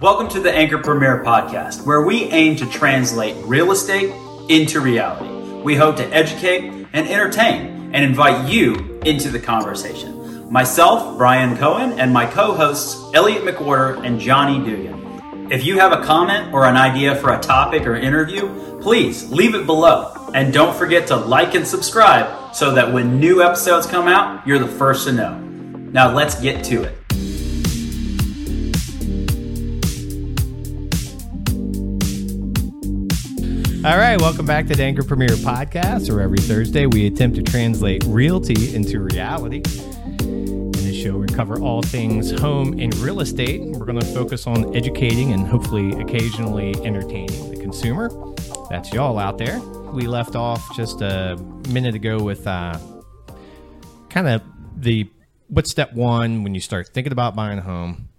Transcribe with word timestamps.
Welcome 0.00 0.28
to 0.28 0.40
the 0.40 0.50
Anchor 0.50 0.78
Premier 0.78 1.22
podcast, 1.22 1.84
where 1.84 2.00
we 2.00 2.22
aim 2.30 2.56
to 2.56 2.64
translate 2.64 3.36
real 3.44 3.70
estate 3.70 4.10
into 4.48 4.80
reality. 4.80 5.28
We 5.62 5.76
hope 5.76 5.96
to 5.96 6.06
educate 6.06 6.86
and 6.94 7.06
entertain 7.06 7.90
and 7.92 8.02
invite 8.02 8.50
you 8.50 8.98
into 9.04 9.28
the 9.28 9.38
conversation. 9.38 10.50
Myself, 10.50 11.18
Brian 11.18 11.54
Cohen, 11.58 12.00
and 12.00 12.14
my 12.14 12.24
co 12.24 12.54
hosts, 12.54 13.12
Elliot 13.12 13.42
McWhorter 13.42 14.02
and 14.02 14.18
Johnny 14.18 14.64
Dugan. 14.64 15.52
If 15.52 15.66
you 15.66 15.78
have 15.78 15.92
a 15.92 16.02
comment 16.02 16.54
or 16.54 16.64
an 16.64 16.78
idea 16.78 17.14
for 17.16 17.34
a 17.34 17.38
topic 17.38 17.86
or 17.86 17.94
interview, 17.94 18.80
please 18.80 19.30
leave 19.30 19.54
it 19.54 19.66
below. 19.66 20.30
And 20.32 20.50
don't 20.50 20.74
forget 20.74 21.08
to 21.08 21.16
like 21.16 21.54
and 21.54 21.66
subscribe 21.66 22.54
so 22.54 22.72
that 22.72 22.90
when 22.90 23.20
new 23.20 23.42
episodes 23.42 23.86
come 23.86 24.08
out, 24.08 24.46
you're 24.46 24.58
the 24.58 24.66
first 24.66 25.06
to 25.08 25.12
know. 25.12 25.38
Now 25.38 26.14
let's 26.14 26.40
get 26.40 26.64
to 26.64 26.84
it. 26.84 26.99
All 33.82 33.96
right, 33.96 34.20
welcome 34.20 34.44
back 34.44 34.66
to 34.66 34.74
the 34.74 34.82
Anchor 34.82 35.02
Premier 35.02 35.28
Podcast, 35.28 36.10
where 36.10 36.20
every 36.20 36.36
Thursday 36.36 36.84
we 36.84 37.06
attempt 37.06 37.36
to 37.36 37.42
translate 37.42 38.04
realty 38.04 38.74
into 38.74 39.00
reality. 39.00 39.62
In 40.20 40.70
this 40.72 40.94
show, 40.94 41.16
we 41.16 41.26
cover 41.26 41.58
all 41.58 41.80
things 41.80 42.30
home 42.30 42.78
and 42.78 42.94
real 42.96 43.20
estate. 43.20 43.62
We're 43.62 43.86
going 43.86 43.98
to 43.98 44.04
focus 44.04 44.46
on 44.46 44.76
educating 44.76 45.32
and 45.32 45.46
hopefully 45.46 45.98
occasionally 45.98 46.74
entertaining 46.84 47.50
the 47.50 47.56
consumer. 47.56 48.10
That's 48.68 48.92
y'all 48.92 49.18
out 49.18 49.38
there. 49.38 49.58
We 49.60 50.06
left 50.06 50.36
off 50.36 50.76
just 50.76 51.00
a 51.00 51.38
minute 51.70 51.94
ago 51.94 52.22
with 52.22 52.46
uh, 52.46 52.78
kind 54.10 54.28
of 54.28 54.42
the 54.76 55.08
what's 55.48 55.70
step 55.70 55.94
one 55.94 56.44
when 56.44 56.54
you 56.54 56.60
start 56.60 56.88
thinking 56.88 57.12
about 57.14 57.34
buying 57.34 57.58
a 57.58 57.62
home. 57.62 58.10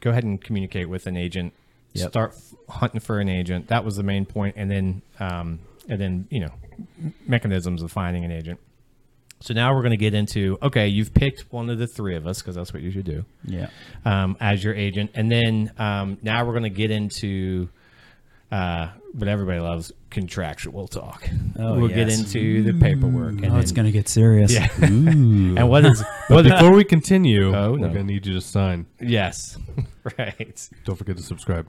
Go 0.00 0.08
ahead 0.12 0.24
and 0.24 0.40
communicate 0.40 0.88
with 0.88 1.06
an 1.06 1.18
agent 1.18 1.52
Yep. 2.00 2.10
start 2.10 2.34
hunting 2.68 3.00
for 3.00 3.18
an 3.20 3.28
agent. 3.28 3.68
That 3.68 3.84
was 3.84 3.96
the 3.96 4.02
main 4.02 4.26
point, 4.26 4.56
and 4.58 4.70
then 4.70 5.02
um, 5.20 5.58
and 5.88 6.00
then 6.00 6.26
you 6.30 6.40
know 6.40 6.52
mechanisms 7.26 7.82
of 7.82 7.90
finding 7.92 8.24
an 8.24 8.30
agent. 8.32 8.60
So 9.40 9.54
now 9.54 9.72
we're 9.72 9.82
going 9.82 9.90
to 9.92 9.96
get 9.96 10.14
into 10.14 10.58
okay, 10.62 10.88
you've 10.88 11.14
picked 11.14 11.52
one 11.52 11.70
of 11.70 11.78
the 11.78 11.86
three 11.86 12.16
of 12.16 12.26
us 12.26 12.40
because 12.42 12.56
that's 12.56 12.72
what 12.74 12.82
you 12.82 12.90
should 12.90 13.04
do 13.04 13.24
Yeah. 13.44 13.68
um, 14.04 14.36
as 14.40 14.64
your 14.64 14.74
agent, 14.74 15.12
and 15.14 15.30
then 15.30 15.72
um, 15.78 16.18
now 16.22 16.44
we're 16.44 16.52
going 16.52 16.64
to 16.64 16.70
get 16.70 16.90
into 16.90 17.68
uh, 18.50 18.88
what 19.12 19.28
everybody 19.28 19.60
loves 19.60 19.92
contractual 20.10 20.88
talk. 20.88 21.28
Oh, 21.58 21.78
we'll 21.78 21.88
get 21.88 22.08
yes. 22.08 22.18
into 22.18 22.62
the 22.64 22.72
paperwork, 22.80 23.34
and 23.42 23.46
Oh, 23.52 23.58
it's 23.58 23.70
going 23.72 23.86
to 23.86 23.92
get 23.92 24.08
serious. 24.08 24.52
Yeah. 24.52 24.68
Ooh. 24.82 25.54
and 25.56 25.68
what 25.68 25.84
is 25.84 26.02
But 26.28 26.42
before 26.44 26.72
we 26.74 26.82
continue, 26.82 27.54
Oh, 27.54 27.72
we're 27.72 27.78
gonna 27.88 28.02
need 28.04 28.26
you 28.26 28.34
to 28.34 28.40
sign. 28.40 28.86
yes, 29.00 29.56
right. 30.18 30.68
Don't 30.84 30.96
forget 30.96 31.16
to 31.16 31.22
subscribe. 31.22 31.68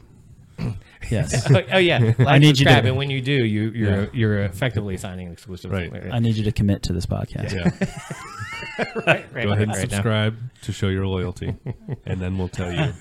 yes. 1.09 1.49
oh, 1.51 1.61
oh, 1.73 1.77
yeah, 1.77 1.99
like 2.17 2.27
I 2.27 2.37
need 2.37 2.59
you 2.59 2.65
to- 2.65 2.71
and 2.71 2.97
when 2.97 3.09
you 3.09 3.21
do, 3.21 3.31
you 3.33 3.69
you're 3.71 4.01
Yeah. 4.03 4.09
you're 4.13 4.39
effectively 4.43 4.97
signing 4.97 5.27
an 5.27 5.33
exclusive. 5.33 5.71
Right. 5.71 5.91
I 6.11 6.19
need 6.19 6.35
you 6.35 6.43
to 6.45 6.51
commit 6.51 6.83
to 6.83 6.93
this 6.93 7.05
podcast. 7.05 7.53
Yeah, 7.53 8.93
right, 9.07 9.25
right, 9.33 9.43
go 9.45 9.51
ahead 9.51 9.63
and 9.63 9.71
right 9.71 9.77
now. 9.77 9.81
subscribe 9.97 10.37
to 10.63 10.71
show 10.71 10.87
your 10.89 11.07
loyalty, 11.07 11.55
and 12.05 12.19
then 12.21 12.37
we'll 12.37 12.47
tell 12.49 12.71
you 12.71 12.93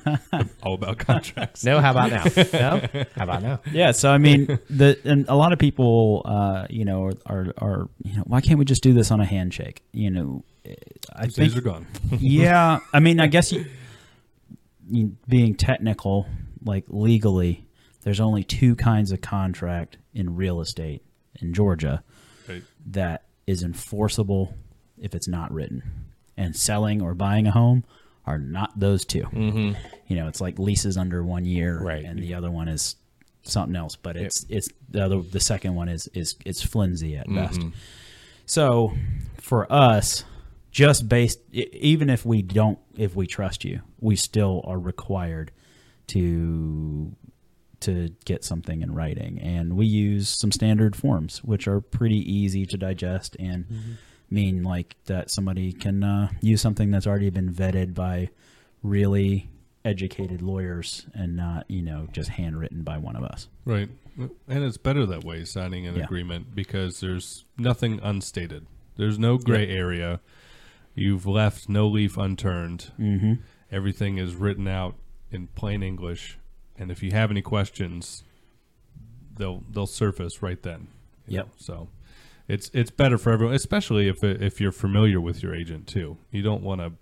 all 0.62 0.75
about 0.75 0.98
contracts. 0.98 1.64
No, 1.64 1.81
how 1.81 1.91
about 1.91 2.11
now? 2.11 2.25
No, 2.53 3.05
how 3.17 3.25
about 3.25 3.42
now? 3.42 3.61
Yeah, 3.73 3.92
so 3.92 4.11
I 4.11 4.19
mean, 4.19 4.59
the 4.70 4.98
and 5.05 5.27
a 5.29 5.34
lot 5.34 5.53
of 5.53 5.59
people, 5.59 6.23
uh, 6.25 6.67
you 6.70 6.84
know, 6.84 7.11
are, 7.27 7.47
are 7.59 7.89
you 8.05 8.17
know, 8.17 8.23
why 8.27 8.41
can't 8.41 8.59
we 8.59 8.64
just 8.64 8.83
do 8.83 8.92
this 8.92 9.11
on 9.11 9.20
a 9.20 9.25
handshake? 9.27 9.83
You 9.92 10.11
know, 10.11 10.45
I 11.14 11.25
Those 11.27 11.36
think 11.36 11.51
days 11.51 11.56
are 11.56 11.62
gone. 11.62 11.86
yeah, 12.19 12.79
I 12.92 13.01
mean, 13.01 13.20
I 13.20 13.27
guess 13.27 13.53
you, 13.53 13.64
you, 14.91 15.17
being 15.29 15.55
technical, 15.55 16.27
like 16.64 16.84
legally, 16.89 17.67
there's 18.03 18.20
only 18.20 18.45
two 18.45 18.75
kinds 18.77 19.12
of 19.12 19.20
contract 19.20 19.97
in 20.14 20.37
real 20.37 20.61
estate 20.61 21.03
in 21.41 21.53
Georgia 21.55 22.03
Right. 22.48 22.62
that 22.87 23.25
is 23.47 23.62
enforceable 23.62 24.55
if 24.98 25.14
it's 25.14 25.29
not 25.29 25.52
written. 25.52 25.83
And 26.36 26.55
selling 26.57 27.02
or 27.02 27.14
buying 27.14 27.46
a 27.46 27.51
home 27.51 27.85
are 28.27 28.39
not 28.39 28.79
those 28.79 29.05
2 29.05 29.23
Mm-hmm. 29.23 29.73
You 30.07 30.17
know, 30.17 30.29
it's 30.29 30.41
like 30.41 30.58
leases 30.58 30.96
under 30.96 31.23
one 31.23 31.45
year, 31.45 31.79
Right. 31.80 32.05
And 32.05 32.19
the 32.23 32.35
other 32.35 32.51
one 32.51 32.69
is 32.69 32.96
something 33.42 33.77
else, 33.77 33.96
but 33.96 34.17
it's 34.17 34.45
it's 34.48 34.69
the 34.90 35.05
other 35.05 35.20
the 35.23 35.40
second 35.40 35.75
one 35.75 35.89
is 35.89 36.08
is 36.14 36.36
it's 36.45 36.63
flimsy 36.63 37.17
at 37.17 37.27
best. 37.33 37.61
So 38.46 38.92
for 39.40 39.70
us, 39.73 40.25
just 40.70 41.08
based 41.08 41.40
even 41.52 42.11
if 42.11 42.25
we 42.27 42.42
don't 42.42 42.79
if 42.96 43.14
we 43.17 43.27
trust 43.27 43.64
you, 43.64 43.80
we 44.01 44.17
still 44.17 44.63
are 44.67 44.79
required 44.79 45.51
to 46.08 47.14
to 47.80 48.08
get 48.24 48.42
something 48.45 48.83
in 48.83 48.92
writing 48.92 49.39
and 49.41 49.77
we 49.77 49.86
use 49.86 50.29
some 50.29 50.51
standard 50.51 50.96
forms 50.96 51.45
which 51.45 51.69
are 51.69 51.80
pretty 51.80 52.19
easy 52.19 52.67
to 52.67 52.77
digest 52.77 53.36
and 53.39 53.64
mean 54.30 54.64
like 54.64 54.96
that 55.07 55.30
somebody 55.30 55.73
can 55.73 56.02
uh, 56.02 56.29
use 56.41 56.61
something 56.61 56.91
that's 56.91 57.07
already 57.07 57.30
been 57.30 57.52
vetted 57.55 57.95
by 57.95 58.29
really 58.83 59.48
educated 59.85 60.42
lawyers 60.42 61.07
and 61.14 61.36
not 61.36 61.64
you 61.70 61.80
know 61.80 62.08
just 62.11 62.30
handwritten 62.30 62.83
by 62.83 62.98
one 62.98 63.14
of 63.14 63.23
us 63.23 63.48
Right, 63.64 63.89
and 64.48 64.64
it's 64.64 64.79
better 64.79 65.07
that 65.07 65.23
way, 65.25 65.45
signing 65.45 65.86
an 65.86 65.95
Yeah. 65.95 66.05
agreement 66.05 66.55
because 66.55 66.98
there's 67.01 67.45
nothing 67.58 68.01
unstated. 68.02 68.67
There's 68.96 69.19
no 69.19 69.36
gray 69.39 69.69
area. 69.69 70.20
You've 70.95 71.27
left 71.27 71.69
no 71.69 71.86
leaf 71.86 72.17
unturned. 72.17 72.90
mm-hmm. 72.98 73.35
Everything 73.70 74.17
is 74.19 74.35
written 74.35 74.67
out 74.67 74.95
in 75.30 75.46
plain 75.48 75.83
English, 75.83 76.39
and 76.77 76.90
if 76.90 77.02
you 77.02 77.11
have 77.12 77.30
any 77.30 77.42
questions, 77.42 78.24
they'll 79.36 79.62
they'll 79.70 79.86
surface 79.86 80.42
right 80.42 80.62
then. 80.62 80.89
you 81.27 81.36
Yep. 81.36 81.46
know? 81.46 81.52
So 81.58 81.89
it's 82.48 82.70
it's 82.72 82.90
better 82.90 83.18
for 83.18 83.33
everyone, 83.33 83.55
especially 83.55 84.08
if 84.08 84.22
if 84.24 84.61
you're 84.61 84.72
familiar 84.72 85.20
with 85.20 85.42
your 85.42 85.55
agent 85.55 85.86
too. 85.86 86.16
You 86.30 86.42
don't 86.42 86.62
want 86.62 86.80
to 86.80 86.92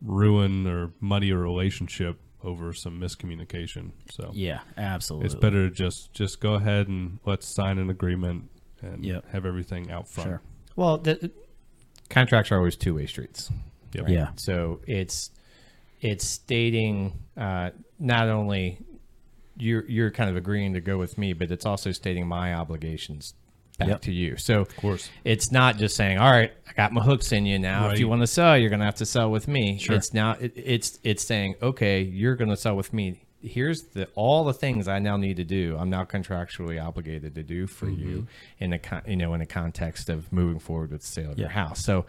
ruin 0.00 0.66
or 0.66 0.92
muddy 1.00 1.30
a 1.30 1.36
relationship 1.36 2.18
over 2.42 2.72
some 2.72 3.00
miscommunication. 3.00 3.92
So 4.10 4.30
yeah 4.34 4.60
absolutely 4.76 5.26
it's 5.26 5.34
better 5.36 5.68
to 5.68 5.74
just 5.74 6.12
just 6.12 6.40
go 6.40 6.54
ahead 6.54 6.88
and 6.88 7.18
let's 7.24 7.46
sign 7.46 7.78
an 7.78 7.88
agreement 7.88 8.50
and 8.82 9.04
Yep. 9.04 9.30
have 9.30 9.46
everything 9.46 9.90
out 9.92 10.08
front. 10.08 10.28
Sure. 10.28 10.42
Well, 10.74 10.98
the, 10.98 11.30
contracts 12.10 12.50
are 12.50 12.56
always 12.56 12.74
two 12.76 12.96
way 12.96 13.06
streets. 13.06 13.48
Yep. 13.92 14.08
Yeah. 14.08 14.30
So 14.34 14.80
it's 14.88 15.30
it's 16.02 16.26
stating 16.26 17.18
uh, 17.36 17.70
not 17.98 18.28
only 18.28 18.78
you're 19.56 19.88
you're 19.88 20.10
kind 20.10 20.28
of 20.28 20.36
agreeing 20.36 20.74
to 20.74 20.80
go 20.80 20.98
with 20.98 21.16
me, 21.16 21.32
but 21.32 21.50
it's 21.50 21.64
also 21.64 21.92
stating 21.92 22.26
my 22.26 22.52
obligations 22.54 23.34
back 23.78 23.88
Yep. 23.88 24.00
to 24.02 24.12
you. 24.12 24.36
So 24.36 24.60
of 24.60 24.76
course. 24.76 25.08
it's 25.24 25.50
not 25.52 25.78
just 25.78 25.96
saying, 25.96 26.18
"All 26.18 26.30
right, 26.30 26.52
I 26.68 26.72
got 26.74 26.92
my 26.92 27.02
hooks 27.02 27.32
in 27.32 27.46
you 27.46 27.58
now. 27.58 27.88
If 27.90 27.98
you 28.00 28.08
want 28.08 28.20
to 28.22 28.26
sell, 28.26 28.58
you're 28.58 28.68
going 28.68 28.80
to 28.80 28.84
have 28.86 28.96
to 28.96 29.06
sell 29.06 29.30
with 29.30 29.48
me." 29.48 29.78
Sure. 29.78 29.96
It's 29.96 30.12
now 30.12 30.32
it, 30.40 30.52
it's 30.56 30.98
it's 31.04 31.24
saying, 31.24 31.54
"Okay, 31.62 32.02
you're 32.02 32.36
going 32.36 32.50
to 32.50 32.56
sell 32.56 32.76
with 32.76 32.92
me." 32.92 33.22
Here's 33.40 33.82
the 33.82 34.08
all 34.14 34.44
the 34.44 34.52
things 34.54 34.86
I 34.88 34.98
now 35.00 35.16
need 35.16 35.36
to 35.38 35.44
do. 35.44 35.76
I'm 35.78 35.90
now 35.90 36.04
contractually 36.04 36.84
obligated 36.84 37.34
to 37.34 37.42
do 37.42 37.66
for 37.66 37.88
you 37.88 38.26
in 38.60 38.70
the 38.70 38.78
con- 38.78 39.02
you 39.06 39.16
know 39.16 39.34
in 39.34 39.40
the 39.40 39.46
context 39.46 40.08
of 40.08 40.32
moving 40.32 40.58
forward 40.60 40.90
with 40.92 41.00
the 41.02 41.06
sale 41.06 41.32
of 41.32 41.38
your 41.38 41.48
house. 41.48 41.84
So 41.84 42.06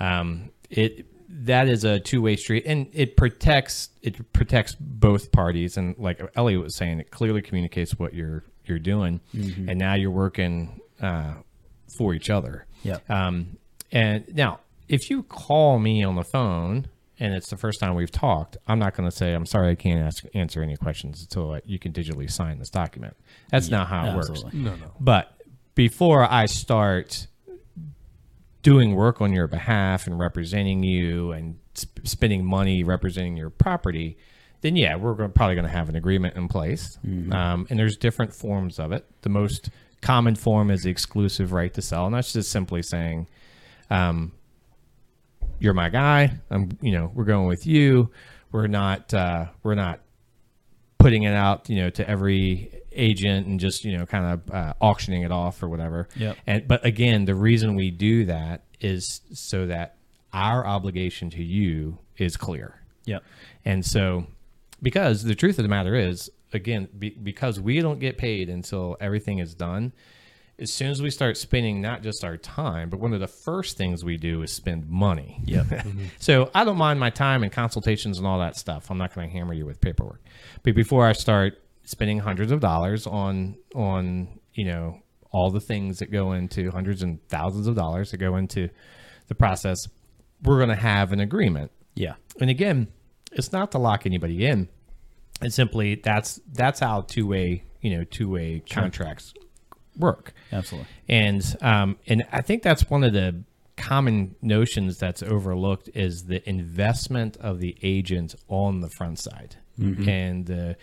um, 0.00 0.50
it 0.70 1.06
that 1.28 1.68
is 1.68 1.84
a 1.84 2.00
two 2.00 2.22
way 2.22 2.36
street, 2.36 2.64
and 2.66 2.88
it 2.92 3.16
protects 3.16 3.90
it 4.02 4.32
protects 4.32 4.74
both 4.78 5.32
parties. 5.32 5.76
And 5.76 5.96
like 5.98 6.20
Elliot 6.36 6.62
was 6.62 6.76
saying, 6.76 7.00
it 7.00 7.10
clearly 7.10 7.42
communicates 7.42 7.98
what 7.98 8.14
you're 8.14 8.44
you're 8.64 8.78
doing, 8.78 9.20
and 9.32 9.78
now 9.78 9.94
you're 9.94 10.10
working 10.10 10.80
uh, 11.00 11.34
for 11.98 12.14
each 12.14 12.30
other. 12.30 12.66
yeah 12.82 12.98
Um, 13.08 13.58
and 13.92 14.24
now, 14.34 14.60
if 14.88 15.10
you 15.10 15.22
call 15.22 15.78
me 15.78 16.02
on 16.02 16.16
the 16.16 16.24
phone 16.24 16.88
and 17.20 17.34
it's 17.34 17.48
the 17.50 17.56
first 17.56 17.78
time 17.78 17.94
we've 17.94 18.10
talked, 18.10 18.56
I'm 18.66 18.78
not 18.78 18.96
going 18.96 19.08
to 19.08 19.14
say 19.14 19.34
I'm 19.34 19.46
sorry 19.46 19.70
I 19.70 19.74
can't 19.76 20.00
ask, 20.00 20.24
answer 20.34 20.62
any 20.62 20.76
questions 20.76 21.20
until 21.20 21.52
uh, 21.52 21.60
you 21.64 21.78
can 21.78 21.92
digitally 21.92 22.30
sign 22.30 22.58
this 22.58 22.70
document. 22.70 23.16
That's 23.50 23.68
not 23.68 23.86
how 23.88 24.06
it 24.06 24.14
works. 24.16 24.30
absolutely. 24.30 24.60
No, 24.60 24.74
no. 24.76 24.92
But 24.98 25.36
before 25.74 26.30
I 26.30 26.46
start 26.46 27.26
doing 28.64 28.94
work 28.96 29.20
on 29.20 29.32
your 29.32 29.46
behalf 29.46 30.08
and 30.08 30.18
representing 30.18 30.82
you 30.82 31.30
and 31.30 31.58
sp- 31.78 32.02
spending 32.02 32.44
money 32.44 32.82
representing 32.82 33.36
your 33.36 33.50
property, 33.50 34.16
then 34.62 34.74
yeah, 34.74 34.96
we're 34.96 35.12
gonna, 35.14 35.28
probably 35.28 35.54
going 35.54 35.66
to 35.66 35.70
have 35.70 35.88
an 35.90 35.94
agreement 35.94 36.34
in 36.34 36.48
place. 36.48 36.98
Um, 37.32 37.66
and 37.70 37.78
there's 37.78 37.96
different 37.96 38.34
forms 38.34 38.78
of 38.80 38.90
it. 38.90 39.04
The 39.20 39.28
most 39.28 39.68
common 40.00 40.34
form 40.34 40.70
is 40.70 40.82
the 40.82 40.90
exclusive 40.90 41.52
right 41.52 41.72
to 41.74 41.82
sell, 41.82 42.06
and 42.06 42.14
that's 42.14 42.32
just 42.32 42.50
simply 42.50 42.82
saying, 42.82 43.28
um, 43.90 44.32
"You're 45.60 45.74
my 45.74 45.90
guy. 45.90 46.40
I'm, 46.50 46.70
you 46.80 46.92
know, 46.92 47.12
we're 47.14 47.24
going 47.24 47.46
with 47.46 47.66
you. 47.66 48.10
We're 48.50 48.66
not, 48.66 49.12
uh, 49.12 49.46
we're 49.62 49.74
not 49.74 50.00
putting 50.98 51.24
it 51.24 51.34
out, 51.34 51.68
you 51.68 51.76
know, 51.76 51.90
to 51.90 52.08
every 52.08 52.73
agent 52.94 53.46
and 53.46 53.60
just 53.60 53.84
you 53.84 53.96
know 53.96 54.06
kind 54.06 54.26
of 54.26 54.54
uh, 54.54 54.74
auctioning 54.80 55.22
it 55.22 55.32
off 55.32 55.62
or 55.62 55.68
whatever. 55.68 56.08
Yep. 56.16 56.36
And 56.46 56.68
but 56.68 56.84
again, 56.84 57.24
the 57.24 57.34
reason 57.34 57.74
we 57.74 57.90
do 57.90 58.24
that 58.26 58.64
is 58.80 59.20
so 59.32 59.66
that 59.66 59.96
our 60.32 60.66
obligation 60.66 61.30
to 61.30 61.42
you 61.42 61.98
is 62.16 62.36
clear. 62.36 62.80
Yeah. 63.04 63.20
And 63.64 63.84
so 63.84 64.26
because 64.82 65.22
the 65.22 65.34
truth 65.34 65.58
of 65.58 65.62
the 65.62 65.68
matter 65.68 65.94
is, 65.94 66.30
again, 66.52 66.88
be, 66.98 67.10
because 67.10 67.60
we 67.60 67.80
don't 67.80 67.98
get 67.98 68.18
paid 68.18 68.48
until 68.48 68.96
everything 69.00 69.38
is 69.38 69.54
done. 69.54 69.92
As 70.56 70.72
soon 70.72 70.90
as 70.90 71.02
we 71.02 71.10
start 71.10 71.36
spending 71.36 71.80
not 71.80 72.02
just 72.02 72.22
our 72.22 72.36
time, 72.36 72.88
but 72.88 73.00
one 73.00 73.12
of 73.12 73.18
the 73.18 73.26
first 73.26 73.76
things 73.76 74.04
we 74.04 74.16
do 74.16 74.42
is 74.42 74.52
spend 74.52 74.88
money. 74.88 75.40
Yep. 75.46 75.66
So 76.20 76.50
I 76.54 76.64
don't 76.64 76.76
mind 76.76 77.00
my 77.00 77.10
time 77.10 77.42
and 77.42 77.50
consultations 77.50 78.18
and 78.18 78.26
all 78.26 78.38
that 78.38 78.56
stuff. 78.56 78.88
I'm 78.88 78.98
not 78.98 79.12
going 79.14 79.28
to 79.28 79.32
hammer 79.32 79.52
you 79.52 79.66
with 79.66 79.80
paperwork. 79.80 80.22
But 80.62 80.76
before 80.76 81.06
I 81.06 81.12
start 81.12 81.63
spending 81.84 82.18
hundreds 82.18 82.52
of 82.52 82.60
dollars 82.60 83.06
on 83.06 83.56
on 83.74 84.40
you 84.54 84.64
know 84.64 85.00
all 85.30 85.50
the 85.50 85.60
things 85.60 85.98
that 85.98 86.10
go 86.10 86.32
into 86.32 86.70
hundreds 86.70 87.02
and 87.02 87.18
thousands 87.28 87.66
of 87.66 87.74
dollars 87.74 88.12
that 88.12 88.18
go 88.18 88.36
into 88.36 88.68
the 89.26 89.34
process, 89.34 89.88
we're 90.42 90.58
going 90.58 90.68
to 90.68 90.76
have 90.76 91.12
an 91.12 91.18
agreement. 91.20 91.70
yeah. 91.94 92.14
And 92.40 92.50
again, 92.50 92.88
it's 93.32 93.52
not 93.52 93.72
to 93.72 93.78
lock 93.78 94.06
anybody 94.06 94.44
in. 94.46 94.68
It's 95.40 95.54
simply 95.54 95.96
that's 95.96 96.40
that's 96.52 96.80
how 96.80 97.02
two 97.02 97.26
way 97.26 97.64
you 97.80 97.96
know 97.96 98.04
two 98.04 98.28
way 98.30 98.62
contracts 98.68 99.34
work. 99.98 100.32
Absolutely. 100.52 100.88
And 101.08 101.56
um, 101.60 101.96
and 102.06 102.24
I 102.32 102.40
think 102.40 102.62
that's 102.62 102.88
one 102.88 103.04
of 103.04 103.12
the 103.12 103.42
common 103.76 104.36
notions 104.40 104.98
that's 104.98 105.22
overlooked 105.22 105.90
is 105.94 106.24
the 106.24 106.48
investment 106.48 107.36
of 107.38 107.58
the 107.58 107.76
agent 107.82 108.34
on 108.48 108.80
the 108.80 108.88
front 108.90 109.18
side 109.18 109.56
and 110.08 110.46
the 110.46 110.76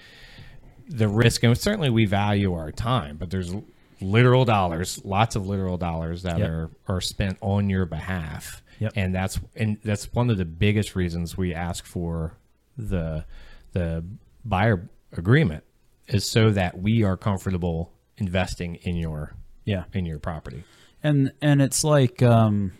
the 0.92 1.08
risk. 1.08 1.44
And 1.44 1.58
certainly 1.58 1.90
we 1.90 2.06
value 2.06 2.54
our 2.54 2.72
time, 2.72 3.18
but 3.18 3.30
there's 3.30 3.54
literal 4.02 4.46
dollars, 4.46 5.00
lots 5.06 5.36
of 5.36 5.48
literal 5.48 5.78
dollars 5.78 6.24
that 6.24 6.40
Yep. 6.40 6.50
are 6.50 6.70
are 6.88 7.02
spent 7.02 7.38
on 7.42 7.70
your 7.70 7.86
behalf. 7.86 8.62
Yep. 8.80 8.94
And 8.96 9.14
that's 9.16 9.40
and 9.56 9.78
that's 9.84 10.12
one 10.14 10.30
of 10.30 10.38
the 10.38 10.46
biggest 10.46 10.96
reasons 10.96 11.38
we 11.38 11.54
ask 11.54 11.86
for 11.86 12.34
the 12.78 13.26
the 13.74 14.04
buyer 14.44 14.90
agreement 15.16 15.64
is 16.08 16.26
so 16.30 16.50
that 16.52 16.80
we 16.80 17.04
are 17.04 17.16
comfortable 17.16 17.94
investing 18.18 18.76
in 18.76 18.96
your 18.96 19.34
Yeah. 19.66 19.84
in 19.94 20.06
your 20.06 20.20
property. 20.20 20.64
and 21.04 21.32
and 21.42 21.62
it's 21.62 21.84
like 21.84 22.22
um 22.24 22.74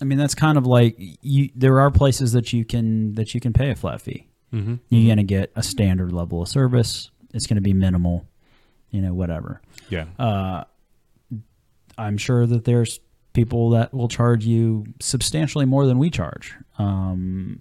i 0.00 0.04
mean 0.04 0.18
that's 0.18 0.34
kind 0.34 0.58
of 0.58 0.66
like 0.66 0.96
you 0.98 1.50
there 1.54 1.78
are 1.80 1.90
places 1.90 2.32
that 2.32 2.52
you 2.52 2.64
can 2.64 3.14
that 3.14 3.32
you 3.34 3.40
can 3.40 3.52
pay 3.52 3.70
a 3.70 3.76
flat 3.76 4.00
fee 4.00 4.26
mm-hmm. 4.52 4.74
you're 4.88 5.06
going 5.06 5.18
to 5.18 5.22
get 5.38 5.52
a 5.54 5.62
standard 5.62 6.10
level 6.12 6.42
of 6.42 6.48
service 6.48 7.10
it's 7.34 7.46
going 7.46 7.56
to 7.56 7.60
be 7.62 7.74
minimal 7.74 8.26
you 8.90 9.00
know 9.02 9.12
whatever. 9.12 9.60
Yeah. 9.90 10.06
i'm 11.98 12.16
sure 12.16 12.46
that 12.46 12.64
there's 12.64 13.00
people 13.34 13.70
that 13.70 13.92
will 13.92 14.08
charge 14.08 14.44
you 14.46 14.84
substantially 15.00 15.64
more 15.66 15.86
than 15.86 15.98
we 15.98 16.08
charge 16.10 16.54
um 16.78 17.60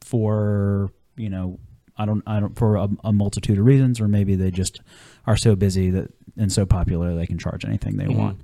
for 0.00 0.90
you 1.16 1.28
know 1.28 1.58
i 1.96 2.04
don't 2.06 2.22
i 2.26 2.40
don't 2.40 2.56
for 2.58 2.76
a, 2.76 2.88
a 3.04 3.12
multitude 3.12 3.58
of 3.58 3.64
reasons 3.64 4.00
or 4.00 4.08
maybe 4.08 4.34
they 4.34 4.50
just 4.50 4.80
are 5.26 5.36
so 5.36 5.54
busy 5.54 5.90
that 5.90 6.10
and 6.36 6.52
so 6.52 6.64
popular 6.64 7.14
they 7.14 7.26
can 7.26 7.38
charge 7.38 7.64
anything 7.64 7.96
they 7.96 8.06
want. 8.08 8.40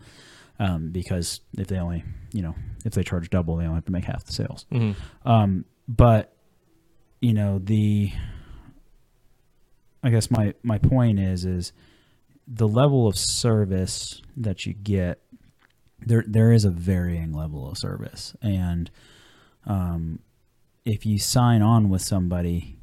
Um, 0.59 0.91
because 0.91 1.41
if 1.59 1.67
they 1.69 1.79
only 1.79 2.05
you 2.33 2.43
know 2.43 2.55
if 2.85 2.93
they 2.95 3.03
charge 3.03 3.31
double 3.31 3.57
they 3.57 3.65
only 3.65 3.77
have 3.77 3.85
to 3.87 3.93
make 3.93 4.05
half 4.05 4.25
the 4.25 4.33
sales. 4.33 4.67
Um, 5.25 5.65
but 5.89 6.33
you 7.21 7.33
know 7.33 7.59
the 7.61 8.13
i 10.05 10.11
guess 10.11 10.31
my 10.31 10.55
my 10.63 10.79
point 10.79 11.19
is 11.19 11.45
is 11.45 11.73
the 12.47 12.69
level 12.69 13.09
of 13.09 13.17
service 13.17 14.21
that 14.37 14.67
you 14.67 14.73
get 14.75 15.21
there 16.07 16.25
there 16.27 16.53
is 16.53 16.65
a 16.65 16.71
varying 16.71 17.33
level 17.33 17.69
of 17.69 17.79
service. 17.79 18.35
And 18.43 18.91
um, 19.67 20.21
if 20.85 21.07
you 21.07 21.19
sign 21.19 21.63
on 21.63 21.89
with 21.89 22.03
somebody 22.03 22.79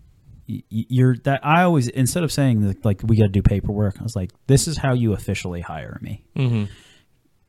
you're 0.69 1.15
that 1.23 1.45
I 1.45 1.63
always 1.63 1.87
instead 1.87 2.23
of 2.23 2.31
saying 2.31 2.61
that 2.61 2.83
like 2.83 3.01
we 3.05 3.15
got 3.15 3.25
to 3.25 3.29
do 3.29 3.41
paperwork 3.41 3.95
I 4.01 4.03
was 4.03 4.17
like 4.17 4.31
this 4.47 4.67
is 4.67 4.77
how 4.77 4.93
you 4.93 5.13
officially 5.13 5.61
hire 5.61 5.97
me. 6.01 6.25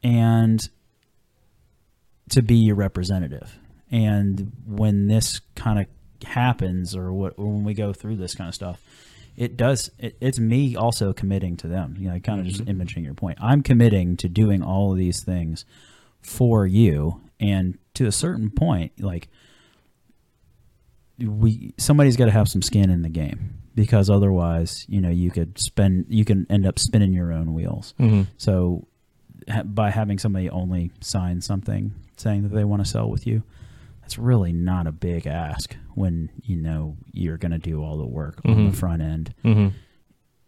And 0.04 0.60
to 2.30 2.42
be 2.42 2.56
your 2.56 2.76
representative. 2.76 3.58
And 3.90 4.52
when 4.66 5.08
this 5.08 5.40
kind 5.56 5.80
of 5.80 5.86
happens 6.28 6.94
or 6.94 7.12
what 7.12 7.34
or 7.38 7.46
when 7.46 7.64
we 7.64 7.74
go 7.74 7.92
through 7.92 8.16
this 8.16 8.34
kind 8.34 8.46
of 8.46 8.54
stuff 8.54 8.80
it 9.36 9.56
does 9.56 9.90
it, 9.98 10.16
it's 10.20 10.38
me 10.38 10.76
also 10.76 11.12
committing 11.12 11.56
to 11.58 11.68
them. 11.68 11.96
You 11.98 12.10
know 12.10 12.20
kind 12.20 12.40
of 12.40 12.46
just 12.46 12.60
mm-hmm. 12.60 12.70
imaging 12.70 13.04
your 13.04 13.14
point. 13.14 13.38
I'm 13.40 13.62
committing 13.62 14.16
to 14.18 14.28
doing 14.28 14.62
all 14.62 14.92
of 14.92 14.98
these 14.98 15.22
things 15.22 15.64
for 16.20 16.66
you 16.66 17.20
and 17.40 17.78
to 17.94 18.06
a 18.06 18.12
certain 18.12 18.50
point 18.50 18.92
like 19.00 19.28
we 21.18 21.74
somebody's 21.78 22.16
got 22.16 22.26
to 22.26 22.30
have 22.30 22.48
some 22.48 22.62
skin 22.62 22.90
in 22.90 23.02
the 23.02 23.08
game 23.08 23.58
because 23.74 24.08
otherwise 24.08 24.86
you 24.88 25.00
know 25.00 25.10
you 25.10 25.30
could 25.30 25.58
spend 25.58 26.06
you 26.08 26.24
can 26.24 26.46
end 26.50 26.66
up 26.66 26.78
spinning 26.78 27.12
your 27.12 27.32
own 27.32 27.54
wheels. 27.54 27.94
Mm-hmm. 27.98 28.22
So 28.36 28.86
ha- 29.48 29.62
by 29.62 29.90
having 29.90 30.18
somebody 30.18 30.48
only 30.50 30.92
sign 31.00 31.40
something 31.40 31.92
saying 32.16 32.42
that 32.42 32.54
they 32.54 32.64
want 32.64 32.84
to 32.84 32.88
sell 32.88 33.08
with 33.08 33.26
you 33.26 33.42
that's 34.02 34.18
really 34.18 34.52
not 34.52 34.86
a 34.86 34.92
big 34.92 35.26
ask 35.26 35.74
when 35.94 36.28
you 36.42 36.56
know 36.56 36.96
you're 37.12 37.38
going 37.38 37.52
to 37.52 37.58
do 37.58 37.82
all 37.82 37.96
the 37.96 38.06
work 38.06 38.40
on 38.44 38.66
the 38.70 38.76
front 38.76 39.00
end 39.02 39.34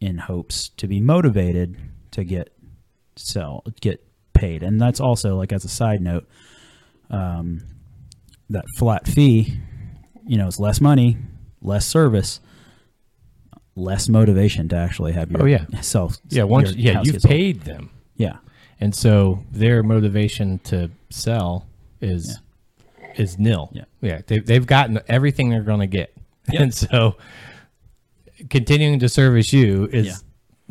in 0.01 0.19
hopes 0.19 0.69
to 0.77 0.87
be 0.87 1.01
motivated 1.01 1.77
to 2.11 2.25
get 2.25 2.53
sell 3.17 3.63
get 3.81 4.05
paid 4.35 4.63
and 4.63 4.81
that's 4.81 5.01
also 5.01 5.37
like 5.37 5.53
as 5.53 5.65
a 5.65 5.69
side 5.69 6.01
note 6.03 6.29
um, 7.11 7.63
that 8.51 8.65
flat 8.77 9.07
fee 9.07 9.57
you 10.27 10.37
know 10.37 10.47
it's 10.49 10.59
less 10.59 10.81
money 10.81 11.17
less 11.63 11.87
service 11.87 12.41
less 13.77 14.09
motivation 14.09 14.69
to 14.69 14.77
actually 14.77 15.13
have 15.13 15.31
your 15.31 15.43
Oh, 15.43 15.47
yeah. 15.47 15.65
self 15.81 16.17
Yeah, 16.29 16.45
once 16.45 16.75
yeah, 16.75 17.03
you've 17.03 17.21
sold. 17.23 17.31
paid 17.31 17.63
them. 17.63 17.91
yeah 18.17 18.37
And 18.81 18.95
so 18.95 19.43
their 19.51 19.83
motivation 19.83 20.59
to 20.65 20.91
sell 21.11 21.67
is 22.01 22.39
is 23.17 23.39
nil. 23.39 23.71
Yeah. 23.73 23.85
Yeah. 24.01 24.21
They 24.27 24.39
they've 24.39 24.67
gotten 24.67 25.01
everything 25.09 25.51
they're 25.51 25.63
gonna 25.63 25.87
get. 25.87 26.17
And 26.53 26.75
so 26.75 27.17
continuing 28.51 28.99
to 28.99 29.09
service 29.09 29.53
you 29.53 29.89
is 29.91 30.23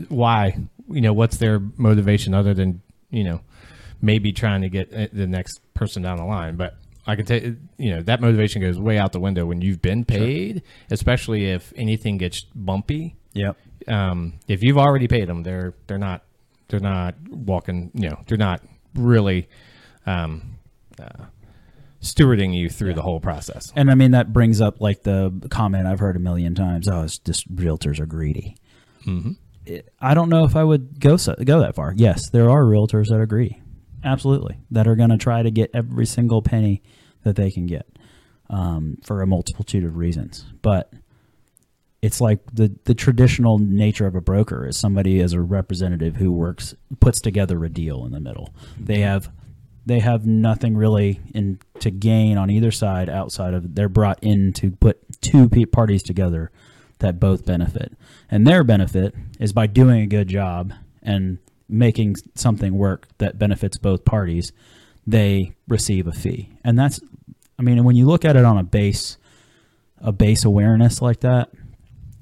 why, 0.10 0.58
you 0.88 1.02
know, 1.02 1.14
what's 1.14 1.38
their 1.38 1.60
motivation 1.78 2.34
other 2.34 2.54
than, 2.54 2.82
you 3.10 3.24
know, 3.24 3.42
maybe 4.02 4.32
trying 4.32 4.62
to 4.62 4.70
get 4.70 4.94
uh, 4.94 5.08
the 5.12 5.26
next 5.26 5.62
person 5.74 6.04
down 6.04 6.18
the 6.18 6.26
line. 6.26 6.58
But 6.58 6.78
I 7.08 7.16
can 7.16 7.26
tell 7.26 7.42
you, 7.42 7.58
you 7.78 7.96
know, 7.96 8.02
that 8.04 8.22
motivation 8.22 8.62
goes 8.62 8.80
way 8.80 8.98
out 9.00 9.14
the 9.14 9.20
window 9.20 9.46
when 9.46 9.62
you've 9.62 9.82
been 9.82 10.06
paid, 10.06 10.62
especially 10.92 11.50
if 11.50 11.74
anything 11.76 12.18
gets 12.18 12.42
bumpy. 12.54 13.16
yep 13.34 13.58
um, 13.88 14.34
if 14.48 14.64
you've 14.64 14.78
already 14.78 15.08
paid 15.08 15.28
them, 15.28 15.44
they're 15.44 15.74
they're 15.88 15.98
not 15.98 16.24
they're 16.68 16.80
not 16.80 17.16
walking. 17.30 17.92
You 17.94 18.10
know, 18.10 18.20
they're 18.28 18.38
not 18.38 18.62
really 18.96 19.48
um, 20.06 20.58
uh, 21.00 21.26
stewarding 22.04 22.54
you 22.54 22.70
through 22.70 22.94
the 22.94 23.02
whole 23.02 23.20
process. 23.20 23.72
And 23.76 23.90
I 23.90 23.96
mean 23.96 24.12
that 24.12 24.34
brings 24.34 24.62
up 24.62 24.82
like 24.82 25.04
the 25.04 25.34
comment 25.50 25.88
I've 25.88 26.00
heard 26.00 26.16
a 26.16 26.20
million 26.20 26.54
times. 26.54 26.88
Oh, 26.88 27.04
it's 27.04 27.18
just 27.18 27.54
realtors 27.54 28.00
are 28.00 28.06
greedy. 28.06 28.58
Mm-hmm. 29.08 29.32
I 30.02 30.14
don't 30.14 30.30
know 30.30 30.44
if 30.44 30.58
I 30.58 30.64
would 30.64 31.00
go 31.00 31.16
so, 31.16 31.36
go 31.44 31.62
that 31.62 31.76
far. 31.76 31.94
Yes, 31.96 32.30
there 32.30 32.50
are 32.50 32.64
realtors 32.64 33.08
that 33.08 33.20
are 33.20 33.26
greedy, 33.26 33.62
absolutely, 34.04 34.58
that 34.72 34.88
are 34.88 34.96
going 34.98 35.10
to 35.10 35.18
try 35.18 35.42
to 35.42 35.50
get 35.50 35.72
every 35.74 36.06
single 36.06 36.42
penny 36.42 36.84
that 37.24 37.38
they 37.38 37.50
can 37.50 37.66
get 37.66 37.88
um, 38.50 38.98
for 39.04 39.22
a 39.22 39.28
multitude 39.28 39.86
of 39.86 39.96
reasons. 39.96 40.46
But 40.62 40.92
it's 42.02 42.20
like 42.20 42.42
the 42.52 42.76
the 42.84 42.94
traditional 42.94 43.58
nature 43.58 44.06
of 44.06 44.16
a 44.16 44.22
broker 44.22 44.68
is 44.68 44.78
somebody 44.78 45.22
as 45.22 45.32
a 45.32 45.40
representative 45.40 46.18
who 46.18 46.34
works 46.34 46.76
puts 47.00 47.22
together 47.22 47.64
a 47.64 47.70
deal 47.70 48.06
in 48.06 48.12
the 48.12 48.20
middle. 48.20 48.54
They 48.78 49.00
have 49.00 49.32
they 49.86 50.00
have 50.00 50.26
nothing 50.26 50.78
really 50.78 51.20
in 51.34 51.60
to 51.80 51.92
gain 51.92 52.38
on 52.38 52.50
either 52.50 52.72
side 52.72 53.10
outside 53.10 53.54
of 53.54 53.76
they're 53.76 53.90
brought 53.90 54.20
in 54.24 54.54
to 54.54 54.72
put 54.72 55.00
two 55.22 55.50
parties 55.72 56.04
together 56.04 56.52
that 57.00 57.20
both 57.20 57.46
benefit. 57.46 57.94
And 58.32 58.48
their 58.48 58.64
benefit 58.64 59.14
is 59.40 59.52
by 59.52 59.68
doing 59.68 60.02
a 60.02 60.08
good 60.08 60.30
job 60.30 60.74
and 61.02 61.40
making 61.68 62.16
something 62.36 62.78
work 62.78 63.08
that 63.18 63.38
benefits 63.38 63.78
both 63.78 64.06
parties, 64.06 64.54
they 65.06 65.54
receive 65.68 66.08
a 66.08 66.14
fee. 66.14 66.50
And 66.64 66.80
that's 66.80 67.00
I 67.60 67.62
mean, 67.62 67.84
when 67.84 67.96
you 67.96 68.06
look 68.06 68.26
at 68.26 68.36
it 68.36 68.46
on 68.46 68.58
a 68.58 68.64
base 68.64 69.18
a 70.00 70.12
base 70.12 70.44
awareness 70.44 71.02
like 71.02 71.22
that, 71.22 71.50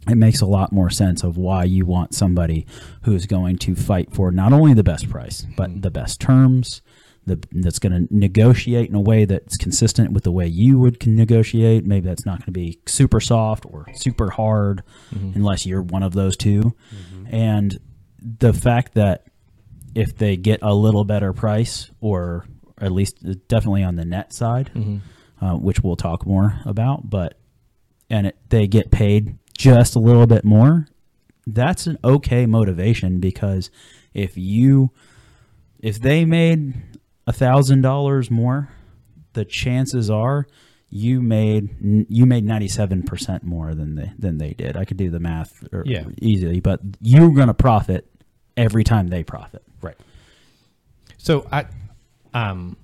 it 0.08 0.16
makes 0.16 0.42
a 0.42 0.46
lot 0.46 0.72
more 0.72 0.90
sense 0.90 1.24
of 1.24 1.38
why 1.38 1.64
you 1.64 1.86
want 1.86 2.14
somebody 2.14 2.66
who's 3.04 3.26
going 3.26 3.58
to 3.58 3.76
fight 3.76 4.14
for 4.14 4.32
not 4.32 4.54
only 4.54 4.74
the 4.74 4.84
best 4.84 5.10
price 5.10 5.46
but 5.56 5.70
mm-hmm. 5.70 5.82
the 5.82 5.92
best 5.92 6.20
terms 6.20 6.82
the, 7.26 7.42
that's 7.52 7.80
going 7.80 7.92
to 8.08 8.14
negotiate 8.16 8.90
in 8.90 8.96
a 8.96 9.02
way 9.02 9.26
that's 9.26 9.58
consistent 9.58 10.12
with 10.12 10.24
the 10.24 10.32
way 10.32 10.48
you 10.48 10.80
would 10.80 11.00
can 11.00 11.16
negotiate. 11.16 11.86
Maybe 11.86 12.08
that's 12.08 12.26
not 12.26 12.40
going 12.40 12.46
to 12.46 12.52
be 12.52 12.80
super 12.88 13.20
soft 13.20 13.66
or 13.66 13.86
super 13.94 14.32
hard 14.32 14.84
mm-hmm. 15.14 15.34
unless 15.36 15.66
you're 15.66 15.82
one 15.82 16.04
of 16.04 16.14
those 16.14 16.36
2 16.38 16.62
mm-hmm. 16.62 17.28
and 17.34 17.80
the 18.20 18.54
fact 18.54 18.94
that 18.96 19.26
if 19.94 20.16
they 20.16 20.38
get 20.38 20.60
a 20.62 20.74
little 20.74 21.04
better 21.04 21.34
price 21.34 21.92
or 22.00 22.46
at 22.80 22.92
least 22.92 23.18
uh, 23.28 23.34
definitely 23.48 23.84
on 23.84 23.96
the 23.96 24.06
net 24.06 24.32
side 24.32 24.72
mm-hmm. 24.74 24.98
uh, 25.44 25.58
which 25.58 25.82
we'll 25.82 25.96
talk 25.96 26.26
more 26.26 26.60
about 26.66 27.10
but 27.10 27.38
and 28.12 28.28
it, 28.28 28.38
they 28.50 28.68
get 28.68 28.92
paid 28.92 29.38
just 29.58 29.96
a 29.96 30.00
little 30.00 30.28
bit 30.28 30.44
more, 30.44 30.88
that's 31.48 31.88
an 31.88 31.98
okay 32.04 32.46
motivation 32.46 33.20
because 33.20 33.72
if 34.14 34.38
you 34.38 34.92
if 35.80 36.00
they 36.00 36.26
made 36.26 36.74
thousand 37.34 37.82
dollars 37.82 38.30
more, 38.32 38.70
the 39.34 39.46
chances 39.46 40.10
are 40.10 40.48
you 40.90 41.22
made 41.22 42.06
you 42.10 42.26
made 42.26 42.44
ninety 42.44 42.68
seven 42.68 43.04
percent 43.04 43.44
more 43.44 43.74
than 43.74 43.96
they 43.96 44.12
than 44.20 44.38
they 44.38 44.52
did. 44.54 44.76
I 44.78 44.86
could 44.86 44.98
do 44.98 45.10
the 45.10 45.20
math 45.20 45.66
or- 45.72 45.84
Yeah. 45.86 46.04
easily, 46.22 46.60
but 46.60 46.82
you're 47.02 47.32
going 47.32 47.48
to 47.48 47.54
profit 47.54 48.08
every 48.58 48.84
time 48.84 49.08
they 49.08 49.24
profit. 49.24 49.64
Right. 49.82 49.98
So 51.18 51.48
I, 51.52 51.66
um, 52.34 52.76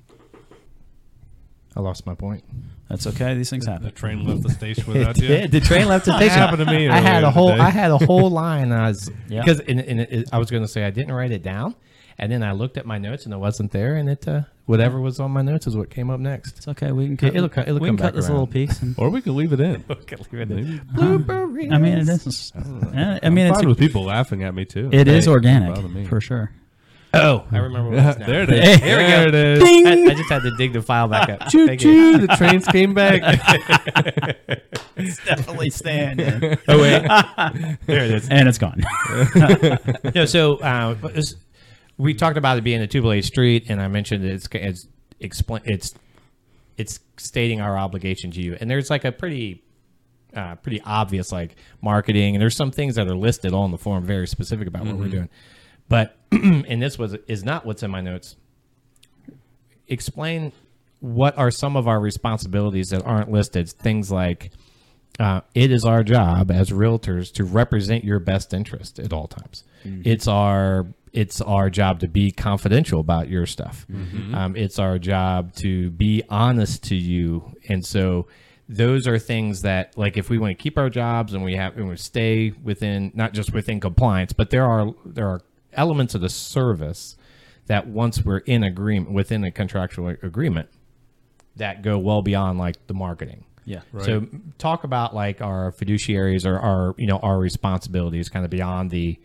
I 1.75 1.79
lost 1.81 2.05
my 2.05 2.15
point. 2.15 2.43
That's 2.89 3.05
okay. 3.07 3.33
These 3.35 3.49
things 3.49 3.65
happen. 3.65 3.83
The 3.83 3.91
train 3.91 4.25
left 4.25 4.43
the 4.43 4.49
station 4.49 4.85
without 4.93 5.17
you. 5.17 5.27
Yeah, 5.27 5.47
the 5.47 5.59
train 5.59 5.87
left 5.87 6.05
the 6.05 6.13
station. 6.17 6.37
happened 6.37 6.65
to 6.65 6.71
me 6.73 6.87
I 6.87 6.99
had 6.99 7.23
a 7.23 7.31
whole. 7.31 7.49
today. 7.51 7.61
I 7.61 7.69
had 7.69 7.91
a 7.91 7.97
whole 7.97 8.29
line. 8.43 8.71
I 8.71 8.87
was 8.89 9.11
Yeah. 9.27 9.41
because 9.41 9.59
and, 9.61 9.79
and 9.81 10.25
I 10.31 10.37
was 10.39 10.49
going 10.49 10.63
to 10.63 10.67
say 10.69 10.83
I 10.85 10.89
didn't 10.91 11.13
write 11.13 11.31
it 11.31 11.43
down, 11.43 11.75
and 12.17 12.31
then 12.31 12.43
I 12.43 12.51
looked 12.53 12.77
at 12.77 12.85
my 12.85 12.97
notes 12.97 13.25
and 13.25 13.33
it 13.33 13.37
wasn't 13.37 13.71
there, 13.71 13.95
and 13.95 14.09
it 14.09 14.27
uh, 14.27 14.41
whatever 14.65 14.99
was 14.99 15.19
on 15.19 15.31
my 15.31 15.41
notes 15.41 15.67
is 15.67 15.75
what 15.77 15.89
came 15.89 16.09
up 16.09 16.19
next. 16.19 16.57
It's 16.57 16.67
okay. 16.67 16.91
We 16.91 17.05
can 17.07 17.17
cut. 17.17 17.35
it'll 17.35 17.49
co- 17.49 17.61
it'll 17.61 17.79
we 17.79 17.89
can 17.89 17.97
cut 17.97 18.13
this 18.15 18.25
around. 18.25 18.33
little 18.33 18.47
piece. 18.47 18.81
And, 18.81 18.95
Or 18.99 19.09
we 19.09 19.21
could 19.21 19.33
leave 19.33 19.53
it 19.53 19.59
in. 19.59 19.83
Maybe. 20.31 21.71
I 21.71 21.77
mean, 21.77 21.97
it 21.99 22.09
is. 22.09 22.51
I 22.55 23.19
I 23.23 23.29
mean, 23.29 23.45
I'm 23.45 23.51
it's 23.51 23.57
fine 23.59 23.67
with 23.69 23.77
people 23.79 24.03
laughing 24.05 24.43
at 24.43 24.53
me 24.53 24.65
too. 24.65 24.89
it 24.91 25.07
is 25.07 25.25
Hey, 25.25 25.31
organic 25.31 25.69
doesn't 25.69 25.83
bother 25.89 25.93
me. 26.01 26.05
for 26.05 26.19
sure. 26.21 26.51
Oh, 27.13 27.45
I 27.51 27.59
remember 27.59 27.89
what 27.91 27.99
it 27.99 28.05
was 28.05 28.15
there 28.27 28.43
it 28.43 28.49
is. 28.51 28.79
There 28.81 28.97
we 28.97 29.03
go. 29.03 29.31
There 29.31 29.53
it 29.55 29.61
is. 29.63 29.63
I, 30.09 30.11
I 30.11 30.13
just 30.15 30.29
had 30.29 30.41
to 30.43 30.51
dig 30.57 30.73
the 30.73 30.81
file 30.81 31.07
back 31.07 31.29
up. 31.29 31.47
Choo 31.49 31.65
Thank 31.65 31.79
choo! 31.79 32.17
The 32.17 32.27
trains 32.35 32.65
came 32.67 32.93
back. 32.93 33.21
it's 34.97 35.23
Definitely 35.25 35.69
staying. 35.69 36.19
Oh 36.67 36.81
wait, 36.81 37.07
there 37.87 38.03
it 38.03 38.11
is. 38.11 38.29
and 38.29 38.47
it's 38.49 38.57
gone. 38.57 38.83
No, 40.13 40.25
so 40.25 40.57
uh, 40.57 40.95
it's- 41.05 41.35
we 41.97 42.13
talked 42.13 42.37
about 42.37 42.57
it 42.57 42.63
being 42.63 42.81
a 42.81 42.87
two 42.87 43.01
blade 43.01 43.25
street, 43.25 43.65
and 43.69 43.81
I 43.81 43.87
mentioned 43.87 44.23
it's 44.25 44.47
it's 44.51 44.87
explain 45.19 45.61
it's 45.65 45.93
it's 46.77 46.99
stating 47.17 47.59
our 47.61 47.77
obligation 47.77 48.31
to 48.31 48.41
you, 48.41 48.57
and 48.59 48.69
there's 48.69 48.89
like 48.89 49.03
a 49.03 49.11
pretty 49.11 49.63
uh, 50.35 50.55
pretty 50.55 50.81
obvious 50.81 51.31
like 51.31 51.55
marketing, 51.81 52.35
and 52.35 52.41
there's 52.41 52.55
some 52.55 52.71
things 52.71 52.95
that 52.95 53.07
are 53.07 53.15
listed 53.15 53.53
on 53.53 53.71
the 53.71 53.77
form, 53.77 54.05
very 54.05 54.27
specific 54.27 54.67
about 54.67 54.85
what 54.85 54.97
we're 54.97 55.07
doing. 55.07 55.29
But 55.89 56.17
and 56.31 56.81
this 56.81 56.97
was 56.97 57.15
is 57.27 57.43
not 57.43 57.65
what's 57.65 57.83
in 57.83 57.91
my 57.91 58.01
notes. 58.01 58.35
Explain 59.87 60.51
what 60.99 61.37
are 61.37 61.49
some 61.51 61.75
of 61.75 61.87
our 61.87 61.99
responsibilities 61.99 62.89
that 62.89 63.03
aren't 63.05 63.31
listed. 63.31 63.69
Things 63.69 64.11
like 64.11 64.51
uh, 65.19 65.41
it 65.55 65.71
is 65.71 65.85
our 65.85 66.03
job 66.03 66.51
as 66.51 66.69
realtors 66.69 67.31
to 67.33 67.43
represent 67.43 68.03
your 68.03 68.19
best 68.19 68.53
interest 68.53 68.99
at 68.99 69.13
all 69.13 69.27
times. 69.27 69.63
It's 70.05 70.27
our 70.27 70.85
it's 71.17 71.41
our 71.41 71.71
job 71.71 71.99
to 72.01 72.07
be 72.07 72.29
confidential 72.29 72.99
about 72.99 73.27
your 73.27 73.47
stuff. 73.47 73.87
Um, 74.35 74.55
it's 74.55 74.77
our 74.77 74.99
job 74.99 75.51
to 75.55 75.89
be 75.89 76.21
honest 76.29 76.83
to 76.83 76.95
you, 76.95 77.55
and 77.67 77.83
so 77.83 78.27
those 78.69 79.07
are 79.07 79.17
things 79.17 79.63
that 79.63 79.97
like 79.97 80.15
if 80.15 80.29
we 80.29 80.37
want 80.37 80.55
to 80.55 80.61
keep 80.61 80.77
our 80.77 80.91
jobs 80.91 81.33
and 81.33 81.43
we 81.43 81.55
have 81.55 81.75
and 81.75 81.89
we 81.89 81.97
stay 81.97 82.51
within 82.63 83.11
not 83.15 83.33
just 83.33 83.51
within 83.51 83.79
compliance, 83.79 84.31
but 84.31 84.51
there 84.51 84.63
are 84.63 84.93
there 85.05 85.27
are 85.27 85.41
elements 85.73 86.13
of 86.13 86.21
the 86.21 86.29
service 86.29 87.17
that 87.65 87.87
once 87.87 88.23
we're 88.23 88.37
in 88.39 88.63
agreement 88.63 89.11
within 89.11 89.43
a 89.43 89.51
contractual 89.51 90.09
agreement 90.21 90.69
that 91.55 91.81
go 91.81 91.97
well 91.97 92.21
beyond 92.21 92.59
like 92.59 92.75
the 92.85 92.93
marketing. 92.93 93.43
Yeah. 93.65 93.81
So 94.01 94.27
talk 94.59 94.83
about 94.83 95.15
like 95.15 95.41
our 95.41 95.71
fiduciaries 95.71 96.45
or 96.45 96.59
our 96.59 96.93
you 96.95 97.07
know 97.07 97.17
our 97.17 97.39
responsibilities 97.39 98.29
kind 98.29 98.45
of 98.45 98.51
beyond 98.51 98.91
the 98.91 99.19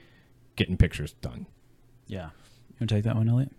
getting 0.56 0.78
pictures 0.78 1.12
done. 1.20 1.46
Yeah. 2.12 2.26
You 2.70 2.76
want 2.80 2.88
to 2.90 2.94
take 2.96 3.04
that 3.04 3.16
one, 3.16 3.28
Elliot? 3.28 3.50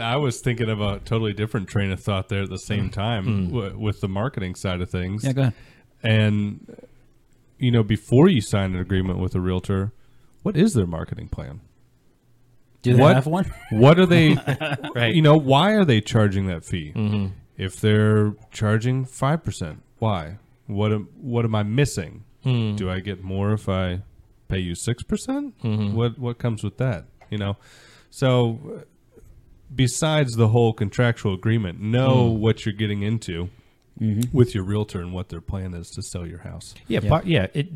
I 0.00 0.16
was 0.16 0.40
thinking 0.40 0.70
of 0.70 0.80
a 0.80 0.98
totally 1.00 1.32
different 1.34 1.68
train 1.68 1.90
of 1.90 2.00
thought 2.00 2.28
there 2.28 2.42
at 2.42 2.48
the 2.48 2.58
same 2.58 2.88
time 2.90 3.48
w- 3.50 3.78
with 3.78 4.00
the 4.00 4.08
marketing 4.08 4.54
side 4.54 4.80
of 4.80 4.88
things. 4.88 5.24
Yeah, 5.24 5.32
go 5.32 5.40
ahead. 5.42 5.54
And 6.02 6.76
you 7.58 7.70
know, 7.70 7.82
before 7.82 8.28
you 8.28 8.40
sign 8.40 8.74
an 8.74 8.80
agreement 8.80 9.18
with 9.18 9.34
a 9.34 9.40
realtor, 9.40 9.92
what 10.42 10.56
is 10.56 10.72
their 10.74 10.86
marketing 10.86 11.28
plan? 11.28 11.60
Do 12.82 12.94
they 12.94 13.02
What- 13.02 13.14
have 13.14 13.26
one? 13.26 13.52
What 13.70 13.98
are 13.98 14.06
they? 14.06 14.34
Right. 14.94 15.14
You 15.14 15.22
know, 15.22 15.36
why 15.36 15.72
are 15.72 15.84
they 15.84 16.00
charging 16.00 16.46
that 16.46 16.64
fee? 16.64 16.92
Mm-hmm. 16.94 17.32
If 17.58 17.80
they're 17.80 18.34
charging 18.52 19.04
five 19.04 19.42
percent, 19.44 19.82
why? 19.98 20.38
What 20.66 20.92
am 20.92 21.08
What 21.20 21.44
am 21.44 21.54
I 21.54 21.62
missing? 21.62 22.24
Mm. 22.44 22.76
Do 22.76 22.88
I 22.90 23.00
get 23.00 23.22
more 23.22 23.52
if 23.52 23.68
I 23.68 24.02
pay 24.48 24.58
you 24.60 24.74
six 24.74 25.02
percent? 25.02 25.58
Mm-hmm. 25.62 25.94
What 25.94 26.18
What 26.18 26.38
comes 26.38 26.62
with 26.64 26.78
that? 26.78 27.04
You 27.30 27.38
know, 27.38 27.56
so 28.10 28.84
besides 29.74 30.36
the 30.36 30.48
whole 30.48 30.72
contractual 30.72 31.34
agreement, 31.34 31.80
know 31.80 32.30
Mm. 32.30 32.38
what 32.38 32.64
you're 32.64 32.74
getting 32.74 33.02
into 33.02 33.50
with 34.32 34.54
your 34.54 34.64
realtor 34.64 35.00
and 35.00 35.12
what 35.12 35.28
their 35.28 35.40
plan 35.40 35.72
is 35.74 35.88
to 35.90 36.02
sell 36.02 36.26
your 36.26 36.38
house. 36.40 36.74
Yeah, 36.88 37.00
part 37.00 37.26
yeah, 37.26 37.46
it 37.54 37.68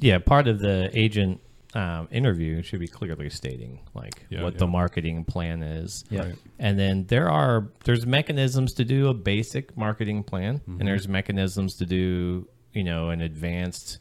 yeah, 0.00 0.18
part 0.18 0.48
of 0.48 0.60
the 0.60 0.90
agent 0.94 1.40
um, 1.74 2.08
interview 2.10 2.62
should 2.62 2.80
be 2.80 2.88
clearly 2.88 3.28
stating 3.28 3.80
like 3.94 4.24
Yeah, 4.30 4.42
what 4.42 4.54
yeah. 4.54 4.58
the 4.60 4.66
marketing 4.66 5.24
plan 5.24 5.62
is. 5.62 6.02
Yeah. 6.10 6.20
Right. 6.24 6.34
And 6.58 6.78
then 6.78 7.04
there 7.08 7.28
are 7.28 7.68
there's 7.84 8.06
mechanisms 8.06 8.72
to 8.74 8.84
do 8.84 9.08
a 9.08 9.14
basic 9.14 9.76
marketing 9.76 10.22
plan, 10.24 10.58
Mm-hmm. 10.60 10.78
and 10.80 10.88
there's 10.88 11.06
mechanisms 11.08 11.74
to 11.76 11.86
do 11.86 12.48
you 12.72 12.84
know 12.84 13.10
an 13.10 13.20
advanced, 13.20 13.98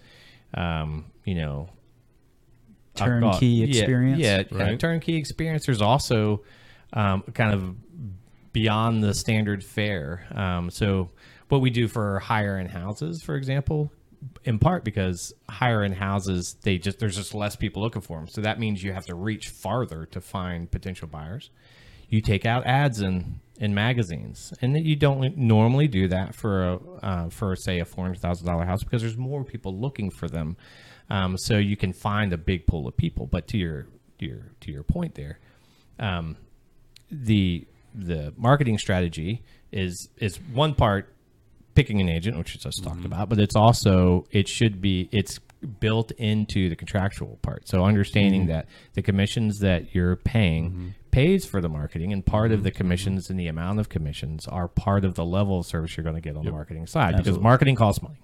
um, 0.53 1.05
you 1.25 1.35
know, 1.35 1.57
I'll 1.59 1.65
call 1.65 1.73
it- 1.73 1.76
Turnkey 2.97 3.47
yeah, 3.47 3.65
experience? 3.65 4.19
Yeah, 4.19 4.43
yeah, 4.51 4.63
Right. 4.63 4.79
turnkey 4.79 5.15
experience. 5.15 5.65
There's 5.65 5.81
also 5.81 6.43
um, 6.93 7.23
kind 7.33 7.53
of 7.53 7.75
beyond 8.53 9.03
the 9.03 9.13
standard 9.13 9.63
fare. 9.63 10.25
Um, 10.31 10.69
so 10.69 11.09
what 11.49 11.61
we 11.61 11.69
do 11.69 11.87
for 11.87 12.19
higher 12.19 12.57
end 12.57 12.71
houses, 12.71 13.21
for 13.21 13.35
example, 13.35 13.91
in 14.43 14.59
part 14.59 14.83
because 14.83 15.33
higher 15.49 15.83
end 15.83 15.95
houses, 15.95 16.55
they 16.63 16.77
just 16.77 16.99
there's 16.99 17.15
just 17.15 17.33
less 17.33 17.55
people 17.55 17.81
looking 17.81 18.01
for 18.01 18.17
them. 18.17 18.27
So 18.27 18.41
that 18.41 18.59
means 18.59 18.83
you 18.83 18.93
have 18.93 19.05
to 19.05 19.15
reach 19.15 19.49
farther 19.49 20.05
to 20.07 20.21
find 20.21 20.69
potential 20.69 21.07
buyers. 21.07 21.51
You 22.09 22.21
take 22.21 22.45
out 22.45 22.65
ads 22.65 23.01
in 23.01 23.41
in 23.59 23.73
magazines, 23.73 24.53
and 24.61 24.75
that 24.75 24.83
you 24.83 24.95
don't 24.95 25.35
normally 25.37 25.87
do 25.87 26.07
that 26.07 26.35
for 26.35 26.63
a 26.63 26.79
uh, 27.03 27.29
for 27.29 27.55
say 27.55 27.79
a 27.79 27.85
four 27.85 28.05
hundred 28.05 28.19
thousand 28.21 28.47
dollar 28.47 28.65
house 28.65 28.83
because 28.83 29.01
there's 29.01 29.17
more 29.17 29.43
people 29.43 29.77
looking 29.77 30.09
for 30.09 30.27
them. 30.27 30.57
Um, 31.09 31.37
so 31.37 31.57
you 31.57 31.77
can 31.77 31.93
find 31.93 32.33
a 32.33 32.37
big 32.37 32.67
pool 32.67 32.87
of 32.87 32.97
people. 32.97 33.27
But 33.27 33.47
to 33.49 33.57
your 33.57 33.87
to 34.19 34.25
your 34.25 34.51
to 34.61 34.71
your 34.71 34.83
point 34.83 35.15
there, 35.15 35.39
um, 35.99 36.37
the 37.09 37.67
the 37.93 38.33
marketing 38.37 38.77
strategy 38.77 39.43
is 39.71 40.09
is 40.17 40.39
one 40.53 40.73
part 40.73 41.13
picking 41.75 42.01
an 42.01 42.09
agent, 42.09 42.37
which 42.37 42.53
we 42.53 42.59
just 42.59 42.83
talked 42.83 42.97
mm-hmm. 42.97 43.05
about, 43.05 43.29
but 43.29 43.39
it's 43.39 43.55
also 43.55 44.25
it 44.31 44.47
should 44.47 44.81
be 44.81 45.09
it's 45.11 45.39
built 45.79 46.11
into 46.11 46.69
the 46.69 46.75
contractual 46.75 47.37
part. 47.41 47.67
So 47.67 47.83
understanding 47.85 48.41
mm-hmm. 48.41 48.51
that 48.51 48.67
the 48.93 49.01
commissions 49.01 49.59
that 49.59 49.93
you're 49.93 50.15
paying 50.15 50.71
mm-hmm. 50.71 50.87
pays 51.11 51.45
for 51.45 51.61
the 51.61 51.69
marketing, 51.69 52.13
and 52.13 52.25
part 52.25 52.51
of 52.51 52.63
the 52.63 52.71
commissions 52.71 53.29
and 53.29 53.39
the 53.39 53.47
amount 53.47 53.79
of 53.79 53.89
commissions 53.89 54.47
are 54.47 54.67
part 54.67 55.05
of 55.05 55.15
the 55.15 55.25
level 55.25 55.59
of 55.59 55.65
service 55.65 55.95
you're 55.95 56.03
going 56.03 56.15
to 56.15 56.21
get 56.21 56.35
on 56.35 56.45
the 56.45 56.51
marketing 56.51 56.87
side 56.87 57.15
because 57.15 57.39
marketing 57.39 57.75
costs 57.75 58.01
money. 58.01 58.17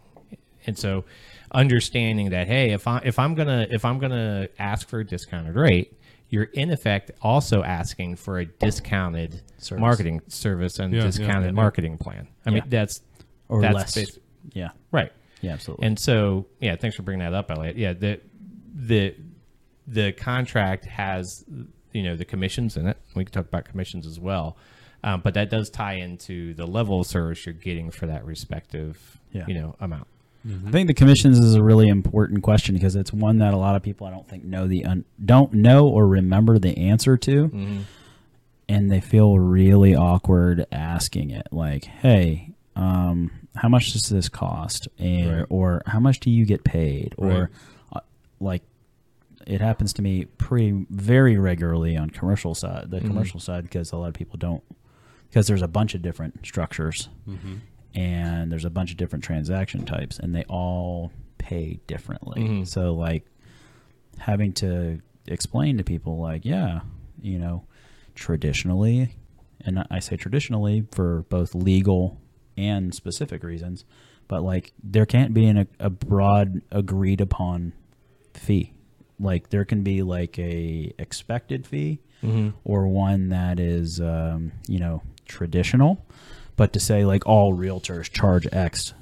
And 0.65 0.77
so 0.77 1.05
understanding 1.51 2.29
that 2.31 2.47
hey, 2.47 2.71
if 2.71 2.87
I 2.87 2.99
if 3.03 3.19
I'm 3.19 3.35
gonna 3.35 3.67
if 3.69 3.85
I'm 3.85 3.99
gonna 3.99 4.47
ask 4.59 4.87
for 4.87 4.99
a 4.99 5.05
discounted 5.05 5.55
rate, 5.55 5.93
you're 6.29 6.43
in 6.45 6.71
effect 6.71 7.11
also 7.21 7.63
asking 7.63 8.15
for 8.15 8.39
a 8.39 8.45
discounted 8.45 9.41
Service. 9.57 9.81
marketing 9.81 10.21
service 10.27 10.79
and 10.79 10.93
Yeah, 10.93 11.01
yeah, 11.01 11.05
discounted 11.07 11.41
yeah, 11.43 11.45
yeah. 11.47 11.51
marketing 11.51 11.97
plan. 11.97 12.27
I 12.45 12.49
mean 12.51 12.63
that's 12.67 13.01
Or 13.49 13.61
that's 13.61 13.75
less. 13.75 13.95
basi- 13.95 14.19
Yeah. 14.53 14.69
right. 14.91 15.11
Yeah, 15.41 15.51
absolutely. 15.53 15.85
And 15.87 15.99
so, 15.99 16.47
yeah, 16.61 16.77
thanks 16.77 16.95
for 16.95 17.03
bringing 17.03 17.19
that 17.25 17.33
up, 17.33 17.51
Elliot. 17.51 17.75
Yeah, 17.77 17.91
the 17.93 18.21
the 18.73 19.15
the 19.85 20.13
contract 20.13 20.85
has 20.85 21.43
you 21.91 22.01
know 22.03 22.15
the 22.15 22.23
commissions 22.25 22.77
in 22.77 22.87
it. 22.87 22.97
We 23.13 23.25
can 23.25 23.33
talk 23.33 23.47
about 23.47 23.65
commissions 23.65 24.07
as 24.07 24.19
well, 24.19 24.57
um, 25.03 25.19
but 25.21 25.33
that 25.33 25.49
does 25.49 25.69
tie 25.69 25.95
into 25.95 26.53
the 26.53 26.65
level 26.65 27.01
of 27.01 27.07
service 27.07 27.45
you're 27.45 27.53
getting 27.53 27.91
for 27.91 28.07
that 28.07 28.23
respective 28.25 29.19
Yeah. 29.33 29.43
you 29.47 29.53
know 29.55 29.75
amount. 29.81 30.07
I 30.45 30.71
think 30.71 30.87
the 30.87 30.93
commissions 30.93 31.39
is 31.39 31.55
a 31.55 31.63
really 31.63 31.87
important 31.87 32.43
question 32.43 32.75
because 32.75 32.95
it's 32.97 33.13
one 33.13 33.37
that 33.37 33.53
a 33.53 33.57
lot 33.57 33.75
of 33.77 33.81
people 33.81 34.05
I 34.07 34.11
don't 34.11 34.27
think 34.27 34.43
know 34.43 34.67
the 34.67 34.83
un- 34.83 35.05
don't 35.23 35.53
know 35.53 35.87
or 35.87 36.05
remember 36.05 36.59
the 36.59 36.77
answer 36.77 37.15
to, 37.17 37.47
Mm-hmm. 37.47 37.81
and 38.67 38.91
they 38.91 38.99
feel 38.99 39.39
really 39.39 39.95
awkward 39.95 40.65
asking 40.71 41.29
it. 41.29 41.47
Like, 41.51 41.85
hey, 41.85 42.49
um, 42.75 43.31
how 43.55 43.69
much 43.69 43.93
does 43.93 44.09
this 44.09 44.27
cost, 44.27 44.87
and 44.99 45.31
Right. 45.37 45.45
or 45.49 45.81
how 45.85 45.99
much 46.01 46.19
do 46.19 46.29
you 46.29 46.45
get 46.45 46.63
paid, 46.65 47.13
or 47.17 47.27
Right. 47.29 47.47
uh, 47.93 47.99
like 48.41 48.63
it 49.47 49.61
happens 49.61 49.93
to 49.93 50.01
me 50.01 50.25
pretty 50.37 50.85
very 50.89 51.37
regularly 51.37 51.95
on 51.97 52.09
commercial 52.09 52.53
side, 52.55 52.89
the 52.91 52.99
commercial 53.01 53.39
side, 53.39 53.63
because 53.63 53.91
a 53.91 53.97
lot 53.97 54.07
of 54.07 54.13
people 54.13 54.37
don't 54.37 54.63
because 55.29 55.47
there's 55.47 55.61
a 55.63 55.67
bunch 55.67 55.95
of 55.95 56.01
different 56.01 56.45
structures, 56.45 57.09
and 57.95 58.51
there's 58.51 58.65
a 58.65 58.69
bunch 58.69 58.91
of 58.91 58.97
different 58.97 59.23
transaction 59.23 59.85
types, 59.85 60.19
and 60.19 60.35
they 60.35 60.43
all 60.45 61.11
pay 61.37 61.79
differently. 61.87 62.41
So 62.65 62.93
like 62.93 63.25
having 64.17 64.53
to 64.53 64.99
explain 65.27 65.77
to 65.77 65.83
people 65.83 66.19
like, 66.19 66.45
yeah, 66.45 66.81
you 67.21 67.37
know, 67.39 67.65
traditionally, 68.15 69.15
and 69.65 69.85
I 69.89 69.99
say 69.99 70.17
traditionally 70.17 70.85
for 70.91 71.23
both 71.29 71.55
legal 71.55 72.19
and 72.57 72.93
specific 72.93 73.43
reasons, 73.43 73.85
but 74.27 74.43
like 74.43 74.73
there 74.83 75.05
can't 75.05 75.33
be 75.33 75.45
an, 75.45 75.67
a 75.79 75.89
broad 75.89 76.61
agreed 76.71 77.21
upon 77.21 77.73
fee. 78.33 78.73
Like 79.19 79.49
there 79.49 79.65
can 79.65 79.83
be 79.83 80.01
like 80.01 80.37
a 80.39 80.93
expected 80.97 81.65
fee 81.67 81.99
or 82.63 82.87
one 82.87 83.29
that 83.29 83.59
is, 83.59 83.99
um, 83.99 84.53
you 84.67 84.79
know, 84.79 85.01
traditional, 85.25 86.05
but 86.55 86.73
to 86.73 86.79
say 86.79 87.05
like 87.05 87.25
all 87.25 87.53
realtors 87.53 88.09
charge 88.11 88.47
X, 88.51 88.93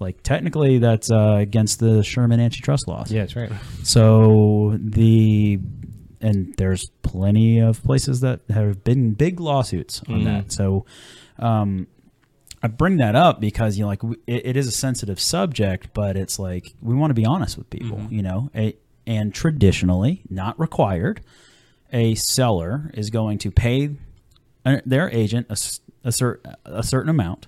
like 0.00 0.22
technically 0.22 0.78
that's 0.78 1.10
uh, 1.10 1.36
against 1.38 1.80
the 1.80 2.02
Sherman 2.02 2.40
antitrust 2.40 2.88
laws. 2.88 3.10
Yeah, 3.12 3.22
that's 3.22 3.36
right. 3.36 3.52
So 3.82 4.76
the 4.80 5.60
and 6.20 6.54
there's 6.56 6.90
plenty 7.02 7.58
of 7.58 7.82
places 7.84 8.20
that 8.20 8.40
have 8.48 8.82
been 8.82 9.12
big 9.12 9.40
lawsuits 9.40 10.00
on 10.08 10.24
that. 10.24 10.52
So 10.52 10.86
um, 11.38 11.86
I 12.62 12.68
bring 12.68 12.96
that 12.96 13.14
up 13.14 13.40
because 13.40 13.76
you 13.76 13.84
know, 13.84 13.88
like 13.88 14.02
it, 14.26 14.46
it 14.46 14.56
is 14.56 14.66
a 14.66 14.72
sensitive 14.72 15.20
subject, 15.20 15.88
but 15.92 16.16
it's 16.16 16.38
like 16.38 16.74
we 16.80 16.94
want 16.94 17.10
to 17.10 17.14
be 17.14 17.26
honest 17.26 17.58
with 17.58 17.68
people, 17.70 17.98
you 18.10 18.22
know. 18.22 18.50
A, 18.54 18.74
and 19.06 19.34
traditionally, 19.34 20.22
not 20.30 20.58
required, 20.58 21.20
a 21.92 22.14
seller 22.14 22.90
is 22.94 23.10
going 23.10 23.36
to 23.38 23.50
pay 23.50 23.96
uh, 24.64 24.78
their 24.86 25.10
agent 25.10 25.46
a, 25.50 25.58
a, 26.04 26.12
cer- 26.12 26.40
a 26.64 26.82
certain 26.82 27.10
amount, 27.10 27.46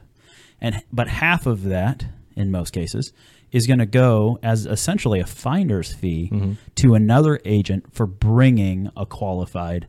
and 0.61 0.83
but 0.93 1.09
half 1.09 1.47
of 1.47 1.65
that, 1.65 2.07
in 2.35 2.51
most 2.51 2.73
cases, 2.73 3.13
is 3.53 3.67
going 3.67 3.79
to 3.79 3.87
go 3.87 4.39
as 4.43 4.67
essentially 4.67 5.21
a 5.21 5.27
finder's 5.27 5.93
fee 5.93 6.31
mm-hmm. 6.33 6.53
to 6.75 6.95
another 6.95 7.41
agent 7.45 7.95
for 7.95 8.07
bringing 8.07 8.91
a 8.97 9.07
qualified 9.07 9.87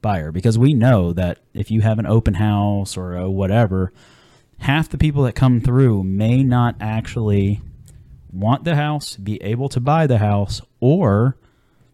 buyer. 0.00 0.32
Because 0.32 0.58
we 0.58 0.74
know 0.74 1.12
that 1.12 1.38
if 1.52 1.70
you 1.70 1.80
have 1.80 1.98
an 1.98 2.06
open 2.06 2.34
house 2.34 2.96
or 2.96 3.14
a 3.14 3.30
whatever, 3.30 3.92
half 4.58 4.88
the 4.88 4.98
people 4.98 5.24
that 5.24 5.34
come 5.34 5.60
through 5.60 6.04
may 6.04 6.42
not 6.42 6.76
actually 6.80 7.60
want 8.32 8.64
the 8.64 8.74
house, 8.74 9.16
be 9.16 9.42
able 9.42 9.68
to 9.68 9.80
buy 9.80 10.06
the 10.06 10.18
house, 10.18 10.60
or 10.80 11.36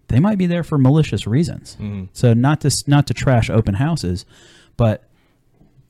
they 0.09 0.21
might 0.21 0.39
be 0.39 0.47
there 0.47 0.65
for 0.65 0.79
malicious 0.79 1.27
reasons. 1.27 1.77
Mm-hmm. 1.81 2.07
So 2.13 2.35
not 2.35 2.63
to 2.63 2.85
not 2.87 3.07
to 3.09 3.15
trash 3.15 3.51
open 3.51 3.75
houses, 3.75 4.25
but 4.77 5.10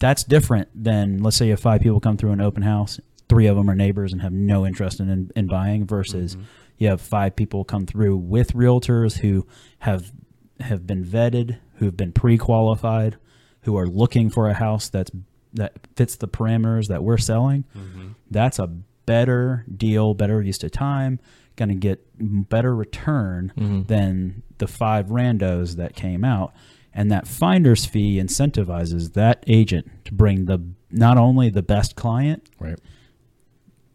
that's 0.01 0.25
different 0.25 0.69
than 0.75 1.23
let's 1.23 1.37
say 1.37 1.45
you 1.45 1.53
have 1.53 1.61
five 1.61 1.81
people 1.81 2.01
come 2.01 2.17
through 2.17 2.33
an 2.33 2.41
open 2.41 2.63
house, 2.63 2.99
three 3.29 3.47
of 3.47 3.57
them 3.57 3.71
are 3.71 3.77
neighbors 3.77 4.13
and 4.13 4.21
have 4.23 4.33
no 4.33 4.67
interest 4.67 4.99
in 4.99 5.09
in, 5.09 5.31
in 5.37 5.47
buying, 5.47 5.87
versus 5.87 6.35
mm-hmm. 6.35 6.45
you 6.79 6.89
have 6.89 7.01
five 7.01 7.37
people 7.37 7.65
come 7.65 7.87
through 7.87 8.17
with 8.17 8.55
realtors 8.55 9.19
who 9.19 9.47
have 9.81 10.11
have 10.59 10.87
been 10.87 11.05
vetted, 11.05 11.59
who 11.77 11.85
have 11.85 11.97
been 11.97 12.13
pre-qualified, 12.13 13.17
who 13.63 13.77
are 13.77 13.87
looking 13.87 14.31
for 14.31 14.49
a 14.49 14.55
house 14.55 14.89
that's 14.89 15.11
that 15.53 15.75
fits 15.97 16.17
the 16.17 16.29
parameters 16.29 16.89
that 16.89 17.05
we're 17.05 17.19
selling. 17.19 17.65
Mm-hmm. 17.77 18.09
That's 18.31 18.59
a 18.59 18.67
better 18.67 19.65
deal, 19.75 20.15
better 20.15 20.41
use 20.41 20.63
of 20.63 20.71
time, 20.71 21.19
going 21.57 21.69
to 21.69 21.75
get 21.75 22.01
better 22.49 22.75
return 22.75 23.53
mm-hmm. 23.57 23.83
than 23.83 24.43
the 24.59 24.69
five 24.69 25.07
randos 25.07 25.77
that 25.77 25.95
came 25.97 26.25
out. 26.25 26.55
And 26.93 27.11
that 27.13 27.29
finder's 27.29 27.87
fee 27.87 28.17
incentivizes 28.19 29.13
that 29.15 29.45
agent 29.47 29.89
to 30.07 30.13
bring 30.15 30.47
the 30.47 30.59
not 30.91 31.17
only 31.19 31.49
the 31.51 31.63
best 31.63 31.95
client, 31.95 32.49
Right. 32.59 32.79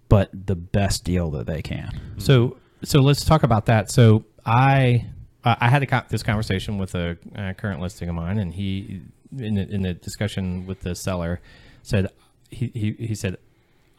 but 0.08 0.30
the 0.48 0.56
best 0.56 1.04
deal 1.04 1.30
that 1.32 1.46
they 1.46 1.62
can. 1.62 1.92
So 2.18 2.58
so 2.84 3.02
let's 3.02 3.26
talk 3.26 3.44
about 3.44 3.66
that. 3.66 3.92
So 3.92 4.24
I 4.46 5.08
I 5.44 5.70
had 5.70 5.84
a, 5.84 6.06
this 6.10 6.24
conversation 6.24 6.78
with 6.78 6.96
a, 6.96 7.18
uh 7.36 7.54
current 7.54 7.82
listing 7.82 8.08
of 8.10 8.16
mine, 8.16 8.38
and 8.40 8.54
he 8.54 9.02
in 9.38 9.56
the, 9.56 9.68
in 9.70 9.82
the 9.82 9.94
discussion 9.94 10.66
with 10.66 10.82
the 10.82 10.96
seller 10.96 11.42
said 11.84 12.08
he, 12.50 12.68
he 12.74 12.92
he 13.08 13.16
said 13.16 13.38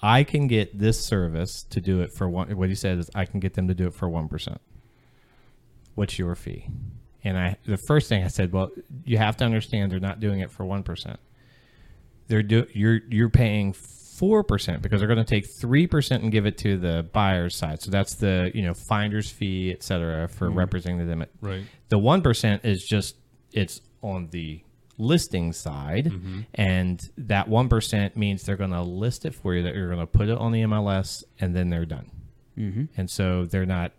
I 0.03 0.25
can 0.25 0.47
get 0.47 0.79
this 0.79 1.05
service 1.05 1.65
to 1.71 1.81
do 1.81 2.01
it 2.01 2.13
for 2.13 2.29
one. 2.29 2.55
What 2.57 2.69
he 2.71 2.75
said 2.75 2.99
is 2.99 3.11
I 3.15 3.27
can 3.27 3.41
get 3.41 3.55
them 3.55 3.69
to 3.69 3.75
do 3.75 3.87
it 3.87 3.95
for 3.95 4.09
one 4.09 4.29
percent. 4.29 4.61
What's 5.95 6.19
your 6.19 6.35
fee? 6.35 6.69
And 7.27 7.39
I 7.39 7.57
the 7.67 7.77
first 7.77 8.09
thing 8.09 8.25
I 8.25 8.29
said, 8.29 8.53
well, 8.53 8.71
you 9.05 9.19
have 9.19 9.37
to 9.39 9.45
understand 9.45 9.93
they're 9.93 10.01
not 10.01 10.21
doing 10.21 10.41
it 10.41 10.51
for 10.51 10.65
one 10.65 10.83
percent 10.83 11.19
they're 12.29 12.43
do 12.43 12.67
you're 12.73 13.01
you're 13.09 13.31
paying 13.31 13.73
four 13.73 14.43
percent 14.43 14.83
because 14.83 15.01
they're 15.01 15.09
going 15.09 15.25
to 15.25 15.25
take 15.25 15.47
three 15.47 15.87
percent 15.87 16.23
and 16.23 16.33
give 16.33 16.47
it 16.47 16.59
to 16.59 16.77
the 16.77 17.09
buyer's 17.12 17.55
side. 17.55 17.83
So 17.83 17.91
that's 17.91 18.15
the 18.15 18.51
you 18.55 18.62
know 18.62 18.75
finder's 18.75 19.31
fee, 19.31 19.71
et 19.73 19.83
cetera, 19.83 20.29
for 20.29 20.49
mm-hmm. 20.49 20.59
representing 20.59 21.07
them. 21.07 21.23
At, 21.23 21.31
Right. 21.41 21.65
The 21.89 21.99
one 21.99 22.23
percent 22.23 22.65
is 22.65 22.85
just 22.85 23.17
it's 23.53 23.81
on 24.03 24.29
the 24.31 24.62
listing 24.99 25.53
side, 25.53 26.07
mm-hmm. 26.07 26.41
and 26.55 27.01
that 27.19 27.49
one 27.49 27.69
percent 27.69 28.17
means 28.17 28.43
they're 28.45 28.57
going 28.57 28.71
to 28.71 28.83
list 28.83 29.25
it 29.25 29.35
for 29.35 29.55
you. 29.55 29.62
That 29.62 29.75
you're 29.75 29.89
going 29.89 30.01
to 30.01 30.07
put 30.07 30.29
it 30.29 30.39
on 30.39 30.53
the 30.53 30.62
MLS, 30.62 31.23
and 31.39 31.55
then 31.55 31.71
they're 31.71 31.87
done. 31.87 32.11
Mm-hmm. 32.59 32.85
And 32.97 33.11
so 33.11 33.45
they're 33.45 33.67
not 33.67 33.93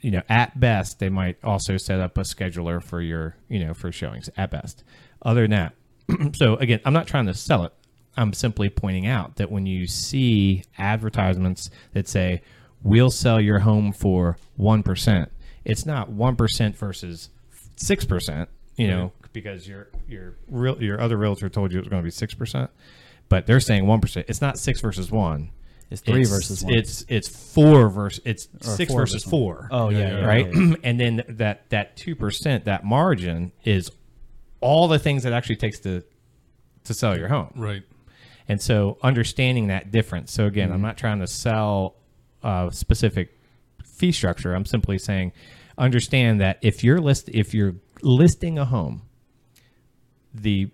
you 0.00 0.10
know, 0.10 0.22
at 0.28 0.58
best, 0.58 0.98
they 0.98 1.08
might 1.08 1.36
also 1.42 1.76
set 1.76 2.00
up 2.00 2.18
a 2.18 2.22
scheduler 2.22 2.82
for 2.82 3.00
your, 3.00 3.36
you 3.48 3.64
know, 3.64 3.74
for 3.74 3.92
showings 3.92 4.28
at 4.36 4.50
best. 4.50 4.84
Other 5.22 5.46
than 5.46 5.50
that, 5.50 6.34
so 6.36 6.56
again, 6.56 6.80
I'm 6.84 6.92
not 6.92 7.06
trying 7.06 7.26
to 7.26 7.34
sell 7.34 7.64
it. 7.64 7.72
I'm 8.16 8.32
simply 8.32 8.68
pointing 8.68 9.06
out 9.06 9.36
that 9.36 9.50
when 9.50 9.66
you 9.66 9.86
see 9.86 10.64
advertisements 10.78 11.70
that 11.92 12.08
say, 12.08 12.42
we'll 12.82 13.10
sell 13.10 13.40
your 13.40 13.58
home 13.60 13.92
for 13.92 14.38
1%, 14.58 15.26
it's 15.64 15.84
not 15.84 16.10
1% 16.10 16.76
versus 16.76 17.30
6%, 17.76 18.46
you 18.76 18.88
know, 18.88 19.12
because 19.32 19.68
your, 19.68 19.88
your 20.08 20.36
real, 20.48 20.82
your 20.82 21.00
other 21.00 21.16
realtor 21.16 21.48
told 21.48 21.72
you 21.72 21.78
it 21.78 21.82
was 21.82 21.88
going 21.88 22.02
to 22.02 22.04
be 22.04 22.10
6%, 22.10 22.68
but 23.28 23.46
they're 23.46 23.60
saying 23.60 23.84
1%. 23.84 24.24
It's 24.28 24.40
not 24.40 24.58
6 24.58 24.80
versus 24.80 25.10
1. 25.10 25.50
It's 25.90 26.00
three 26.00 26.24
versus 26.24 26.64
one. 26.64 26.74
It's 26.74 27.04
it's 27.08 27.28
four 27.28 27.88
versus 27.88 28.22
it's 28.24 28.48
Or 28.64 28.76
six 28.76 28.90
four 28.90 29.00
versus 29.02 29.22
versus 29.22 29.30
four. 29.30 29.68
Oh, 29.70 29.88
yeah, 29.88 30.18
yeah, 30.18 30.24
right. 30.24 30.46
yeah, 30.52 30.74
and 30.82 30.98
then 30.98 31.22
that 31.28 31.70
that 31.70 31.96
two 31.96 32.16
percent 32.16 32.64
that 32.64 32.84
margin 32.84 33.52
is 33.64 33.90
all 34.60 34.88
the 34.88 34.98
things 34.98 35.22
that 35.22 35.32
actually 35.32 35.56
takes 35.56 35.78
to 35.80 36.02
to 36.84 36.94
sell 36.94 37.16
your 37.16 37.28
home. 37.28 37.52
Right. 37.54 37.82
And 38.48 38.60
so 38.60 38.98
understanding 39.02 39.68
that 39.68 39.90
difference. 39.90 40.32
So 40.32 40.46
again, 40.46 40.70
I'm 40.70 40.76
mm-hmm. 40.76 40.86
not 40.86 40.96
trying 40.96 41.20
to 41.20 41.26
sell 41.26 41.96
a 42.42 42.68
specific 42.72 43.38
fee 43.84 44.12
structure. 44.12 44.54
I'm 44.54 44.66
simply 44.66 44.98
saying 44.98 45.32
understand 45.78 46.40
that 46.40 46.58
if 46.62 46.82
you're 46.82 47.00
list 47.00 47.28
if 47.28 47.54
you're 47.54 47.76
listing 48.02 48.58
a 48.58 48.64
home, 48.64 49.02
the 50.34 50.70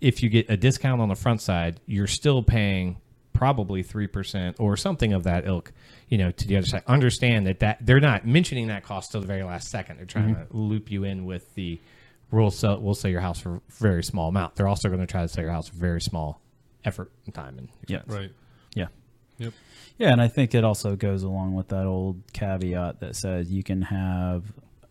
if 0.00 0.22
you 0.22 0.28
get 0.28 0.50
a 0.50 0.56
discount 0.56 1.00
on 1.00 1.08
the 1.08 1.14
front 1.14 1.40
side, 1.40 1.80
you're 1.86 2.06
still 2.06 2.42
paying 2.42 2.99
probably 3.40 3.82
three 3.82 4.06
percent 4.06 4.56
or 4.60 4.76
something 4.76 5.14
of 5.14 5.22
that 5.24 5.46
ilk, 5.46 5.72
you 6.08 6.18
know, 6.18 6.30
to 6.30 6.46
the 6.46 6.58
other 6.58 6.66
side. 6.66 6.82
Understand 6.86 7.46
that 7.46 7.60
that 7.60 7.78
they're 7.80 7.98
not 7.98 8.26
mentioning 8.26 8.66
that 8.68 8.84
cost 8.84 9.12
till 9.12 9.22
the 9.22 9.26
very 9.26 9.42
last 9.42 9.70
second. 9.70 9.96
They're 9.96 10.04
trying 10.04 10.34
to 10.34 10.46
loop 10.50 10.90
you 10.90 11.04
in 11.04 11.24
with 11.24 11.54
the 11.54 11.80
we'll 12.30 12.50
sell 12.50 12.78
we'll 12.80 12.94
sell 12.94 13.10
your 13.10 13.22
house 13.22 13.40
for 13.40 13.56
a 13.56 13.60
very 13.70 14.04
small 14.04 14.28
amount. 14.28 14.56
They're 14.56 14.68
also 14.68 14.88
going 14.88 15.00
to 15.00 15.06
try 15.06 15.22
to 15.22 15.28
sell 15.28 15.42
your 15.42 15.52
house 15.54 15.68
for 15.68 15.76
very 15.76 16.02
small 16.02 16.42
effort 16.84 17.10
and 17.24 17.34
time 17.34 17.56
and 17.58 17.68
Yep. 17.88 18.00
expense. 18.02 18.18
Right. 18.20 18.30
Yeah. 18.74 18.86
Yep. 19.38 19.52
Yeah, 19.98 20.12
and 20.12 20.20
I 20.20 20.28
think 20.28 20.54
it 20.54 20.62
also 20.64 20.94
goes 20.96 21.22
along 21.22 21.54
with 21.54 21.68
that 21.68 21.86
old 21.86 22.22
caveat 22.34 23.00
that 23.00 23.16
says 23.16 23.50
you 23.50 23.62
can 23.62 23.80
have, 23.82 24.44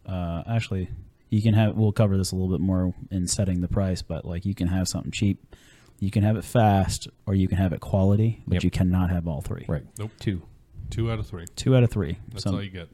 uh, 0.08 0.42
actually, 0.48 0.90
you 1.30 1.42
can 1.44 1.54
have. 1.54 1.76
We'll 1.76 1.92
cover 1.92 2.18
this 2.18 2.32
a 2.32 2.36
little 2.36 2.50
bit 2.50 2.60
more 2.62 2.94
in 3.12 3.28
setting 3.28 3.62
the 3.62 3.68
price, 3.68 4.02
but 4.02 4.26
like 4.26 4.44
you 4.46 4.56
can 4.56 4.68
have 4.68 4.88
something 4.88 5.12
cheap, 5.12 5.56
you 6.00 6.12
can 6.12 6.24
have 6.24 6.38
it 6.38 6.44
fast, 6.46 7.08
or 7.26 7.36
you 7.36 7.48
can 7.48 7.58
have 7.58 7.74
it 7.74 7.80
quality, 7.82 8.42
but 8.48 8.56
Yep. 8.56 8.64
you 8.64 8.72
cannot 8.72 9.10
have 9.10 9.28
all 9.28 9.42
three. 9.42 9.66
Right. 9.68 9.86
Nope. 9.98 10.12
Two. 10.20 10.42
Two 10.90 11.12
out 11.12 11.20
of 11.20 11.28
three. 11.28 11.46
Two 11.56 11.76
out 11.76 11.84
of 11.84 11.92
three. 11.92 12.18
That's 12.30 12.44
Some- 12.44 12.56
all 12.56 12.64
you 12.64 12.70
get. 12.70 12.88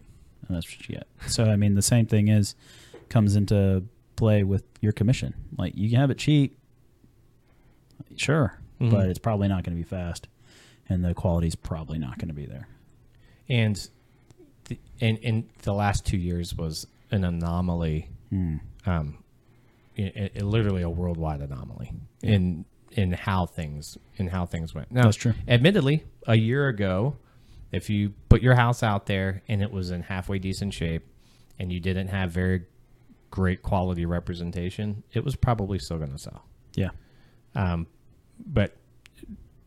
and 0.48 0.56
that's 0.56 0.66
what 0.70 0.88
you 0.90 0.96
get. 0.96 1.08
So 1.28 1.46
I 1.46 1.56
mean, 1.56 1.76
the 1.76 1.82
same 1.82 2.06
thing 2.06 2.28
is 2.28 2.56
comes 3.10 3.36
into 3.36 3.84
play 4.16 4.44
with 4.44 4.64
your 4.82 4.92
commission. 4.92 5.34
Like 5.58 5.76
you 5.76 5.90
can 5.90 6.00
have 6.00 6.10
it 6.12 6.18
cheap, 6.18 6.58
sure, 8.16 8.60
Mhm. 8.80 8.92
but 8.92 9.10
it's 9.10 9.20
probably 9.20 9.48
not 9.48 9.64
going 9.64 9.76
to 9.76 9.82
be 9.82 9.88
fast, 9.88 10.28
and 10.90 11.04
the 11.04 11.14
quality's 11.14 11.56
probably 11.56 11.98
not 11.98 12.18
going 12.18 12.28
to 12.28 12.34
be 12.34 12.46
there. 12.46 12.68
And 13.50 13.88
the, 14.66 14.80
and 15.02 15.20
and 15.24 15.44
the 15.64 15.74
last 15.74 16.06
two 16.06 16.18
years 16.18 16.56
was 16.56 16.88
an 17.12 17.24
anomaly. 17.24 18.10
Um, 18.86 19.18
it, 19.96 20.32
it, 20.36 20.42
literally 20.44 20.82
a 20.82 20.90
worldwide 20.90 21.40
anomaly 21.40 21.94
in 22.22 22.66
in 22.96 23.12
how 23.12 23.46
things 23.46 23.98
in 24.18 24.28
how 24.28 24.46
things 24.46 24.74
went. 24.74 24.92
Now, 24.92 25.04
That's 25.04 25.18
true. 25.18 25.34
Admittedly, 25.48 26.04
a 26.28 26.36
year 26.36 26.68
ago, 26.68 27.18
if 27.72 27.90
you 27.90 28.14
put 28.30 28.42
your 28.42 28.56
house 28.56 28.82
out 28.82 29.06
there 29.06 29.44
and 29.48 29.62
it 29.62 29.72
was 29.72 29.92
in 29.92 30.02
halfway 30.04 30.40
decent 30.40 30.74
shape, 30.74 31.06
and 31.60 31.72
you 31.72 31.80
didn't 31.80 32.08
have 32.08 32.32
very 32.32 32.66
great 33.32 33.62
quality 33.62 34.06
representation, 34.06 35.04
it 35.14 35.24
was 35.24 35.36
probably 35.36 35.78
still 35.78 35.98
going 35.98 36.12
to 36.12 36.18
sell. 36.18 36.46
Yeah, 36.76 36.90
Um, 37.54 37.88
but 38.40 38.76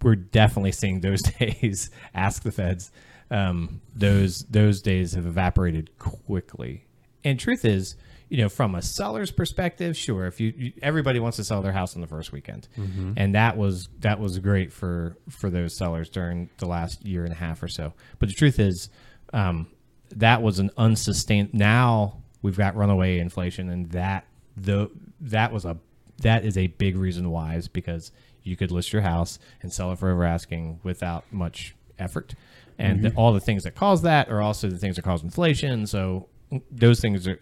we're 0.02 0.14
definitely 0.16 0.72
seeing 0.72 1.00
those 1.00 1.22
days. 1.38 1.90
Ask 2.14 2.42
the 2.42 2.52
feds. 2.52 2.90
Um, 3.30 3.82
those 3.94 4.40
those 4.44 4.80
days 4.80 5.12
have 5.12 5.26
evaporated 5.26 5.98
quickly. 5.98 6.86
And 7.24 7.38
truth 7.38 7.64
is, 7.64 7.94
you 8.28 8.38
know, 8.38 8.48
from 8.48 8.74
a 8.74 8.82
seller's 8.82 9.30
perspective, 9.30 9.96
sure, 9.96 10.26
if 10.26 10.40
you, 10.40 10.52
you 10.56 10.72
everybody 10.82 11.18
wants 11.18 11.36
to 11.38 11.44
sell 11.44 11.62
their 11.62 11.72
house 11.72 11.94
on 11.94 12.02
the 12.02 12.06
first 12.06 12.30
weekend, 12.30 12.68
mm-hmm. 12.76 13.14
and 13.16 13.34
that 13.34 13.56
was 13.56 13.88
that 14.00 14.20
was 14.20 14.38
great 14.38 14.72
for 14.72 15.16
for 15.30 15.48
those 15.48 15.76
sellers 15.76 16.08
during 16.10 16.50
the 16.58 16.66
last 16.66 17.04
year 17.06 17.24
and 17.24 17.32
a 17.32 17.36
half 17.36 17.62
or 17.62 17.68
so. 17.68 17.94
But 18.18 18.28
the 18.28 18.34
truth 18.34 18.58
is, 18.58 18.90
um, 19.32 19.68
that 20.10 20.42
was 20.42 20.58
an 20.58 20.70
unsustained. 20.76 21.54
Now 21.54 22.22
we've 22.42 22.56
got 22.56 22.76
runaway 22.76 23.18
inflation, 23.18 23.70
and 23.70 23.90
that 23.92 24.26
the 24.56 24.90
that 25.20 25.52
was 25.52 25.64
a 25.64 25.78
that 26.18 26.44
is 26.44 26.58
a 26.58 26.66
big 26.66 26.96
reason 26.96 27.30
why 27.30 27.54
is 27.54 27.66
because 27.66 28.12
you 28.42 28.56
could 28.56 28.70
list 28.70 28.92
your 28.92 29.02
house 29.02 29.38
and 29.62 29.72
sell 29.72 29.92
it 29.92 29.98
for 29.98 30.10
over 30.10 30.24
asking 30.24 30.80
without 30.82 31.24
much 31.30 31.74
effort, 31.98 32.34
and 32.78 33.04
the, 33.04 33.10
all 33.14 33.32
the 33.32 33.40
things 33.40 33.64
that 33.64 33.74
cause 33.74 34.02
that 34.02 34.28
are 34.28 34.42
also 34.42 34.68
the 34.68 34.78
things 34.78 34.96
that 34.96 35.02
cause 35.02 35.22
inflation. 35.22 35.86
So 35.86 36.28
mm, 36.52 36.62
those 36.70 37.00
things 37.00 37.26
are 37.26 37.40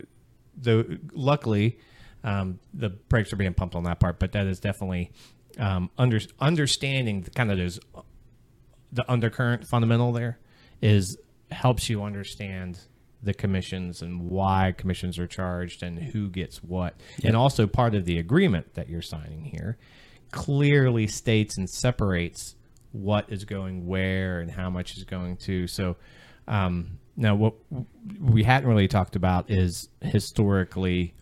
though 0.57 0.85
luckily 1.12 1.79
um, 2.25 2.59
the 2.75 2.90
brakes 2.90 3.33
are 3.33 3.37
being 3.37 3.55
pumped 3.55 3.75
on 3.75 3.85
that 3.85 4.01
part, 4.01 4.19
but 4.19 4.33
that 4.33 4.47
is 4.47 4.59
definitely 4.59 5.12
um, 5.59 5.90
under, 5.97 6.21
understanding 6.40 7.23
the, 7.23 7.31
kind 7.31 7.51
of 7.51 7.59
those 7.59 7.79
the 8.92 9.11
undercurrent 9.11 9.66
fundamental 9.66 10.12
there 10.12 10.38
is 10.81 11.19
helps 11.51 11.88
you 11.88 12.03
understand 12.03 12.79
the 13.23 13.35
commissions 13.35 14.03
and 14.03 14.31
why 14.31 14.73
commissions 14.77 15.19
are 15.19 15.27
charged 15.27 15.83
and 15.83 15.99
who 15.99 16.29
gets 16.29 16.62
what, 16.62 16.95
and 17.25 17.37
also 17.37 17.66
part 17.66 17.95
of 17.95 18.05
the 18.05 18.19
agreement 18.19 18.75
that 18.75 18.88
you're 18.88 19.03
signing 19.03 19.45
here 19.45 19.77
clearly 20.31 21.07
states 21.07 21.57
and 21.57 21.69
separates 21.69 22.57
what 22.92 23.31
is 23.31 23.45
going 23.45 23.87
where 23.87 24.40
and 24.40 24.51
how 24.51 24.71
much 24.71 24.97
is 24.97 25.05
going 25.05 25.37
to. 25.37 25.66
So 25.66 25.97
um, 26.49 26.99
now 27.16 27.35
what 27.35 27.55
we 28.20 28.42
hadn't 28.44 28.68
really 28.68 28.88
talked 28.88 29.16
about 29.16 29.50
is 29.50 29.88
historically 30.00 31.14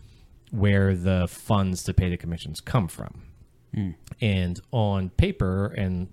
where 0.51 0.95
the 0.95 1.27
funds 1.27 1.83
to 1.83 1.93
pay 1.93 2.09
the 2.09 2.17
commissions 2.17 2.61
come 2.61 2.87
from. 2.87 3.23
And 4.21 4.59
on 4.71 5.09
paper 5.09 5.67
and 5.67 6.07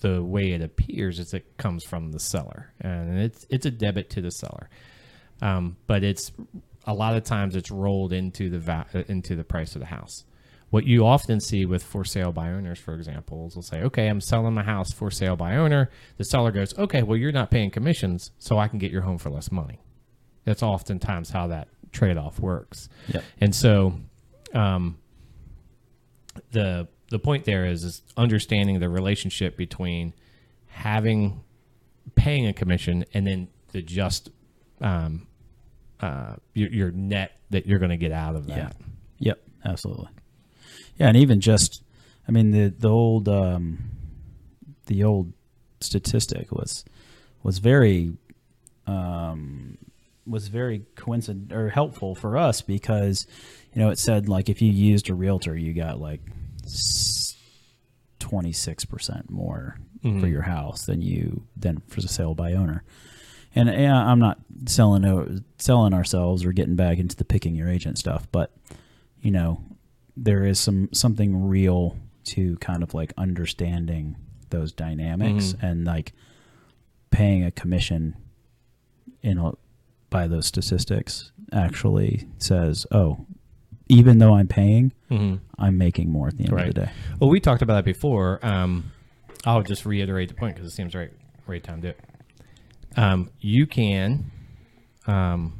the 0.00 0.22
way 0.22 0.52
it 0.52 0.60
appears 0.62 1.18
is 1.18 1.32
it 1.34 1.56
comes 1.56 1.82
from 1.84 2.12
the 2.12 2.20
seller, 2.20 2.72
and 2.80 3.18
it's 3.18 3.46
it's 3.50 3.66
a 3.66 3.70
debit 3.70 4.10
to 4.10 4.20
the 4.20 4.30
seller. 4.30 4.68
Um, 5.40 5.76
but 5.86 6.04
it's 6.04 6.32
a 6.86 6.94
lot 6.94 7.16
of 7.16 7.24
times 7.24 7.56
it's 7.56 7.70
rolled 7.70 8.12
into 8.12 8.50
the 8.50 8.58
va- 8.58 9.04
into 9.08 9.34
the 9.36 9.44
price 9.44 9.74
of 9.74 9.80
the 9.80 9.86
house. 9.86 10.24
What 10.70 10.84
you 10.84 11.06
often 11.06 11.40
see 11.40 11.64
with 11.64 11.82
for 11.82 12.04
sale 12.04 12.30
by 12.30 12.50
owners, 12.50 12.78
for 12.78 12.94
example, 12.94 13.46
is 13.46 13.54
they'll 13.54 13.62
say, 13.62 13.82
"Okay, 13.82 14.06
I'm 14.06 14.20
selling 14.20 14.54
my 14.54 14.62
house 14.62 14.92
for 14.92 15.10
sale 15.10 15.36
by 15.36 15.56
owner." 15.56 15.90
The 16.18 16.24
seller 16.24 16.50
goes, 16.50 16.76
"Okay, 16.78 17.02
well 17.02 17.16
you're 17.16 17.32
not 17.32 17.50
paying 17.50 17.70
commissions, 17.70 18.32
so 18.38 18.58
I 18.58 18.68
can 18.68 18.78
get 18.78 18.90
your 18.90 19.02
home 19.02 19.18
for 19.18 19.30
less 19.30 19.50
money." 19.50 19.80
That's 20.44 20.62
oftentimes 20.62 21.30
how 21.30 21.46
that 21.48 21.68
trade 21.92 22.18
off 22.18 22.38
works. 22.38 22.88
Yep. 23.08 23.24
And 23.40 23.54
so, 23.54 23.94
um, 24.52 24.98
the 26.52 26.88
the 27.10 27.18
point 27.18 27.44
there 27.44 27.64
is 27.64 27.84
is 27.84 28.02
understanding 28.16 28.78
the 28.80 28.88
relationship 28.90 29.56
between 29.56 30.12
having 30.66 31.42
paying 32.14 32.46
a 32.46 32.52
commission 32.52 33.04
and 33.14 33.26
then 33.26 33.48
the 33.72 33.82
just 33.82 34.30
um, 34.80 35.26
uh, 36.00 36.34
your, 36.54 36.70
your 36.70 36.90
net 36.90 37.32
that 37.50 37.66
you're 37.66 37.78
going 37.78 37.90
to 37.90 37.96
get 37.96 38.12
out 38.12 38.36
of 38.36 38.46
that. 38.46 38.76
Yeah. 39.18 39.30
Yep. 39.30 39.42
Absolutely. 39.64 40.08
Yeah, 40.98 41.08
and 41.08 41.16
even 41.16 41.40
just, 41.40 41.82
I 42.26 42.32
mean, 42.32 42.50
the 42.50 42.68
the 42.68 42.88
old 42.88 43.28
um, 43.28 43.78
the 44.86 45.04
old 45.04 45.32
statistic 45.80 46.50
was 46.50 46.84
was 47.42 47.58
very 47.58 48.12
um, 48.86 49.78
was 50.26 50.48
very 50.48 50.84
coincident 50.96 51.52
or 51.52 51.68
helpful 51.70 52.14
for 52.14 52.36
us 52.36 52.60
because 52.60 53.26
you 53.72 53.80
know 53.80 53.90
it 53.90 53.98
said 53.98 54.28
like 54.28 54.48
if 54.48 54.60
you 54.60 54.70
used 54.72 55.08
a 55.08 55.14
realtor, 55.14 55.56
you 55.56 55.72
got 55.72 56.00
like 56.00 56.20
twenty 58.18 58.52
six 58.52 58.84
percent 58.84 59.30
more 59.30 59.78
for 60.20 60.26
your 60.28 60.42
house 60.42 60.86
than 60.86 61.02
you 61.02 61.44
than 61.56 61.80
for 61.88 62.00
the 62.00 62.08
sale 62.08 62.34
by 62.34 62.52
owner. 62.52 62.82
And 63.54 63.68
yeah, 63.68 63.96
I'm 63.96 64.18
not 64.18 64.38
selling 64.66 65.44
selling 65.58 65.94
ourselves 65.94 66.44
or 66.44 66.52
getting 66.52 66.76
back 66.76 66.98
into 66.98 67.16
the 67.16 67.24
picking 67.24 67.54
your 67.54 67.68
agent 67.68 67.98
stuff, 67.98 68.28
but 68.30 68.52
you 69.20 69.30
know, 69.30 69.60
there 70.20 70.44
is 70.44 70.58
some 70.58 70.88
something 70.92 71.46
real 71.48 71.96
to 72.24 72.56
kind 72.56 72.82
of 72.82 72.92
like 72.94 73.12
understanding 73.16 74.16
those 74.50 74.72
dynamics 74.72 75.54
and 75.62 75.84
like 75.84 76.12
paying 77.10 77.44
a 77.44 77.50
commission 77.50 78.16
in 79.22 79.38
a, 79.38 79.52
by 80.10 80.26
those 80.26 80.46
statistics 80.46 81.32
actually 81.52 82.26
says, 82.38 82.86
oh, 82.90 83.26
even 83.88 84.18
though 84.18 84.34
I'm 84.34 84.48
paying, 84.48 84.92
I'm 85.10 85.78
making 85.78 86.10
more 86.10 86.28
at 86.28 86.36
the 86.36 86.44
end 86.44 86.52
Right. 86.52 86.68
of 86.68 86.74
the 86.74 86.80
day. 86.82 86.90
Well, 87.20 87.30
we 87.30 87.40
talked 87.40 87.62
about 87.62 87.74
that 87.74 87.84
before. 87.84 88.44
Um, 88.44 88.92
I'll 89.46 89.62
just 89.62 89.86
reiterate 89.86 90.28
the 90.28 90.34
point 90.34 90.56
because 90.56 90.70
it 90.70 90.74
seems 90.74 90.94
right, 90.94 91.10
right 91.46 91.62
time 91.62 91.80
to 91.82 91.92
do 91.92 91.94
it. 91.96 92.98
Um, 92.98 93.30
you 93.40 93.66
can, 93.66 94.30
um, 95.06 95.58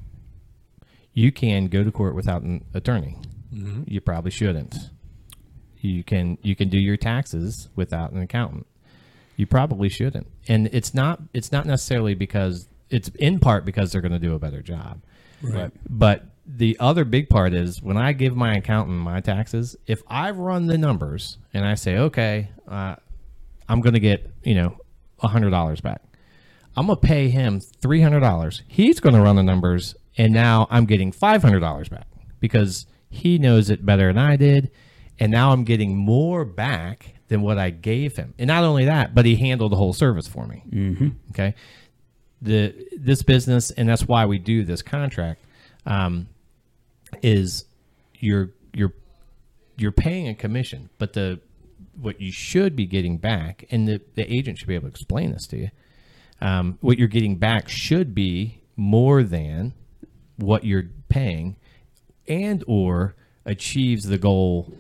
you 1.15 1.31
can 1.33 1.67
go 1.69 1.83
to 1.85 1.91
court 1.91 2.15
without 2.15 2.43
an 2.43 2.65
attorney. 2.75 3.17
You 3.87 4.01
probably 4.01 4.31
shouldn't. 4.31 4.77
You 5.81 6.03
can 6.05 6.39
you 6.43 6.57
can 6.57 6.69
do 6.69 6.79
your 6.79 6.97
taxes 6.97 7.69
without 7.77 8.13
an 8.13 8.21
accountant. 8.21 8.67
You 9.37 9.47
probably 9.47 9.89
shouldn't. 9.89 10.27
And 10.49 10.69
it's 10.73 10.93
not 10.93 11.21
it's 11.33 11.53
not 11.53 11.67
necessarily 11.67 12.15
because 12.15 12.69
it's 12.91 13.09
in 13.11 13.39
part 13.39 13.65
because 13.65 13.93
they're 13.93 14.01
going 14.01 14.13
to 14.13 14.19
do 14.19 14.35
a 14.35 14.39
better 14.39 14.63
job. 14.63 15.01
Right. 15.43 15.71
But 15.89 16.25
the 16.47 16.77
other 16.81 17.05
big 17.05 17.29
part 17.29 17.53
is 17.53 17.83
when 17.83 17.97
I 17.97 18.13
give 18.13 18.35
my 18.35 18.55
accountant 18.55 18.99
my 18.99 19.21
taxes, 19.21 19.77
if 19.87 20.03
I 20.09 20.31
run 20.31 20.67
the 20.67 20.79
numbers 20.79 21.37
and 21.53 21.65
I 21.65 21.75
say, 21.75 21.99
okay, 21.99 22.49
uh, 22.67 22.97
I'm 23.69 23.81
going 23.81 23.95
to 23.95 24.01
get, 24.01 24.31
you 24.43 24.55
know, 24.55 24.79
$100 25.23 25.83
back. 25.83 26.03
I'm 26.77 26.87
going 26.87 26.99
to 26.99 27.07
pay 27.07 27.29
him 27.29 27.61
$300. 27.61 28.63
He's 28.67 28.99
going 28.99 29.15
to 29.15 29.21
run 29.21 29.37
the 29.37 29.43
numbers 29.43 29.95
and 30.17 30.33
now 30.33 30.67
I'm 30.71 30.87
getting 30.87 31.13
$500 31.13 31.91
back 31.91 32.07
because 32.41 32.87
he 33.09 33.39
knows 33.39 33.71
it 33.71 33.85
better 33.85 34.09
than 34.09 34.19
I 34.19 34.37
did. 34.37 34.71
And 35.21 35.33
now 35.33 35.51
I'm 35.51 35.65
getting 35.65 35.97
more 35.97 36.45
back 36.45 37.15
than 37.29 37.43
what 37.43 37.59
I 37.59 37.71
gave 37.71 38.17
him. 38.17 38.35
And 38.39 38.49
not 38.49 38.63
only 38.65 38.85
that, 38.85 39.15
but 39.15 39.25
he 39.25 39.37
handled 39.37 39.73
the 39.73 39.77
whole 39.77 39.93
service 39.93 40.29
for 40.29 40.47
me. 40.47 40.63
Mm-hmm. 40.71 41.09
Okay 41.31 41.55
the 42.41 42.75
this 42.97 43.23
business, 43.23 43.71
and 43.71 43.89
that's 43.89 44.07
why 44.07 44.27
we 44.27 44.39
do 44.39 44.65
this 44.65 44.83
contract, 44.83 45.45
um, 45.87 46.29
is 47.23 47.65
you're 48.15 48.51
you're 48.73 48.95
you're 49.77 49.93
paying 49.93 50.29
a 50.29 50.35
commission, 50.35 50.89
but 50.99 51.13
the 51.13 51.41
what 52.01 52.21
you 52.21 52.31
should 52.31 52.77
be 52.77 52.87
getting 52.87 53.19
back, 53.19 53.65
and 53.71 53.89
the, 53.89 54.01
the 54.15 54.33
agent 54.33 54.59
should 54.59 54.69
be 54.69 54.75
able 54.75 54.89
to 54.89 54.93
explain 54.93 55.33
this 55.33 55.47
to 55.49 55.57
you. 55.57 55.71
Um, 56.41 56.79
what 56.81 56.99
you're 56.99 57.09
getting 57.09 57.37
back 57.37 57.69
should 57.69 58.15
be 58.15 58.61
more 58.77 59.25
than 59.25 59.75
what 60.37 60.63
you're 60.63 60.85
paying, 61.09 61.57
and 62.29 62.63
or 62.67 63.15
achieves 63.45 64.05
the 64.05 64.19
goal 64.19 64.73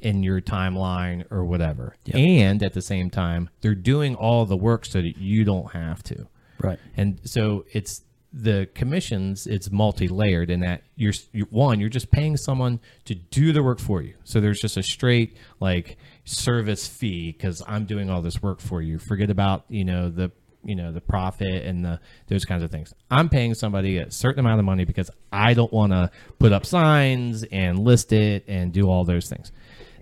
in 0.00 0.22
your 0.22 0.40
timeline 0.40 1.24
or 1.30 1.44
whatever. 1.44 1.96
And 2.12 2.62
at 2.62 2.74
the 2.74 2.82
same 2.82 3.08
time, 3.08 3.48
they're 3.60 3.74
doing 3.74 4.14
all 4.16 4.44
the 4.44 4.56
work 4.56 4.84
so 4.84 5.00
that 5.00 5.16
you 5.16 5.44
don't 5.44 5.72
have 5.72 6.02
to. 6.04 6.26
Right. 6.58 6.78
And 6.96 7.20
so 7.24 7.64
it's 7.72 8.02
the 8.32 8.68
commissions. 8.74 9.46
It's 9.46 9.70
multi-layered 9.70 10.50
in 10.50 10.60
that 10.60 10.82
you're, 10.96 11.12
you 11.32 11.46
one, 11.50 11.80
you're 11.80 11.88
just 11.88 12.10
paying 12.10 12.36
someone 12.36 12.80
to 13.04 13.14
do 13.14 13.52
the 13.52 13.62
work 13.62 13.78
for 13.78 14.02
you. 14.02 14.14
So 14.24 14.40
there's 14.40 14.60
just 14.60 14.76
a 14.76 14.82
straight 14.82 15.36
like 15.60 15.98
service 16.24 16.86
fee 16.86 17.32
because 17.32 17.62
I'm 17.66 17.84
doing 17.84 18.10
all 18.10 18.22
this 18.22 18.42
work 18.42 18.60
for 18.60 18.80
you. 18.80 18.98
Forget 18.98 19.30
about 19.30 19.64
you 19.68 19.84
know 19.84 20.08
the 20.08 20.32
you 20.64 20.74
know 20.74 20.92
the 20.92 21.00
profit 21.00 21.64
and 21.64 21.84
the 21.84 22.00
those 22.28 22.44
kinds 22.44 22.62
of 22.62 22.70
things. 22.70 22.94
I'm 23.10 23.28
paying 23.28 23.54
somebody 23.54 23.98
a 23.98 24.10
certain 24.10 24.40
amount 24.40 24.60
of 24.60 24.64
money 24.64 24.84
because 24.84 25.10
I 25.32 25.54
don't 25.54 25.72
want 25.72 25.92
to 25.92 26.10
put 26.38 26.52
up 26.52 26.66
signs 26.66 27.44
and 27.44 27.78
list 27.78 28.12
it 28.12 28.44
and 28.48 28.72
do 28.72 28.88
all 28.88 29.04
those 29.04 29.28
things. 29.28 29.52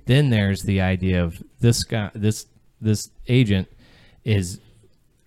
Then 0.07 0.31
there's 0.31 0.63
the 0.63 0.81
idea 0.81 1.25
of 1.25 1.43
this 1.61 1.85
guy, 1.85 2.11
this 2.15 2.47
this 2.81 3.11
agent 3.29 3.69
is 4.25 4.61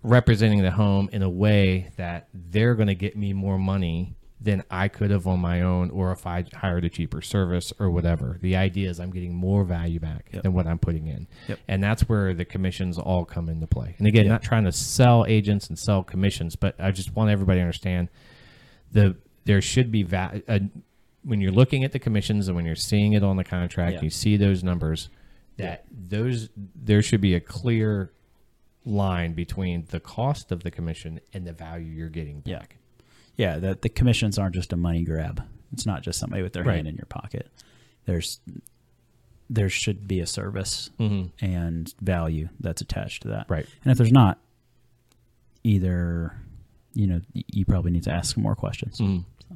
representing 0.02 0.62
the 0.62 0.72
home 0.72 1.10
in 1.14 1.22
a 1.22 1.30
way 1.30 1.92
that 1.98 2.28
they're 2.34 2.76
going 2.76 2.88
to 2.88 2.96
get 2.96 3.16
me 3.16 3.34
more 3.34 3.58
money 3.58 4.16
than 4.44 4.62
I 4.70 4.90
could 4.90 5.10
have 5.10 5.26
on 5.26 5.40
my 5.40 5.62
own 5.62 5.90
or 5.90 6.12
if 6.12 6.28
I 6.28 6.44
hired 6.54 6.84
a 6.84 6.90
cheaper 6.90 7.22
service 7.22 7.72
or 7.80 7.90
whatever. 7.90 8.38
The 8.42 8.58
idea 8.58 8.90
is 8.90 9.00
I'm 9.00 9.10
getting 9.10 9.34
more 9.34 9.64
value 9.64 10.02
back 10.02 10.32
than 10.32 10.54
what 10.54 10.68
I'm 10.68 10.80
putting 10.80 11.08
in. 11.08 11.28
Yep. 11.48 11.60
And 11.70 11.82
that's 11.82 12.10
where 12.10 12.34
the 12.34 12.44
commissions 12.44 12.98
all 12.98 13.24
come 13.24 13.48
into 13.48 13.68
play. 13.68 13.96
And 13.98 14.06
again, 14.06 14.28
not 14.28 14.44
trying 14.44 14.66
to 14.66 14.72
sell 14.74 15.26
agents 15.26 15.68
and 15.70 15.80
sell 15.80 16.04
commissions, 16.04 16.58
but 16.58 16.76
I 16.78 16.92
just 16.92 17.16
want 17.16 17.30
everybody 17.32 17.60
to 17.60 17.62
understand 17.62 18.10
the 18.92 19.16
there 19.46 19.62
should 19.62 19.92
be 19.92 20.04
va- 20.04 20.42
uh, 20.48 20.60
when 21.24 21.40
you're 21.40 21.52
looking 21.52 21.86
at 21.86 21.94
the 21.94 22.00
commissions 22.00 22.48
and 22.48 22.56
when 22.56 22.66
you're 22.66 22.76
seeing 22.76 23.14
it 23.14 23.24
on 23.24 23.38
the 23.38 23.44
contract, 23.46 24.04
you 24.04 24.10
see 24.10 24.36
those 24.36 24.62
numbers 24.64 25.10
that 25.58 25.86
those 25.90 26.50
there 26.76 27.02
should 27.02 27.22
be 27.22 27.34
a 27.34 27.40
clear 27.40 28.12
line 28.86 29.34
between 29.34 29.86
the 29.92 30.00
cost 30.00 30.52
of 30.52 30.64
the 30.64 30.72
commission 30.72 31.22
and 31.32 31.48
the 31.48 31.54
value 31.54 31.86
you're 31.86 32.10
getting 32.10 32.42
back. 32.42 32.78
Yeah, 33.36 33.58
that 33.60 33.82
the 33.82 33.90
commissions 33.90 34.38
aren't 34.38 34.56
just 34.56 34.74
a 34.74 34.78
money 34.78 35.04
grab. 35.04 35.44
It's 35.72 35.86
not 35.86 36.04
just 36.04 36.20
somebody 36.20 36.44
with 36.44 36.54
their 36.54 36.64
Right. 36.64 36.76
hand 36.76 36.88
in 36.88 36.96
your 36.96 37.08
pocket. 37.08 37.50
There's 38.06 38.40
there 39.50 39.70
should 39.70 40.08
be 40.08 40.20
a 40.20 40.26
service 40.26 40.90
mm-hmm. 41.00 41.28
and 41.46 41.94
value 42.02 42.50
that's 42.60 42.82
attached 42.82 43.24
to 43.24 43.28
that. 43.30 43.46
Right. 43.50 43.66
And 43.84 43.92
if 43.92 43.98
there's 43.98 44.12
not, 44.12 44.40
either 45.64 46.36
you 46.94 47.08
know 47.08 47.22
you 47.34 47.66
probably 47.66 47.92
need 47.92 48.04
to 48.04 48.12
ask 48.12 48.38
more 48.38 48.56
questions. 48.56 49.00
Mm-hmm. 49.00 49.56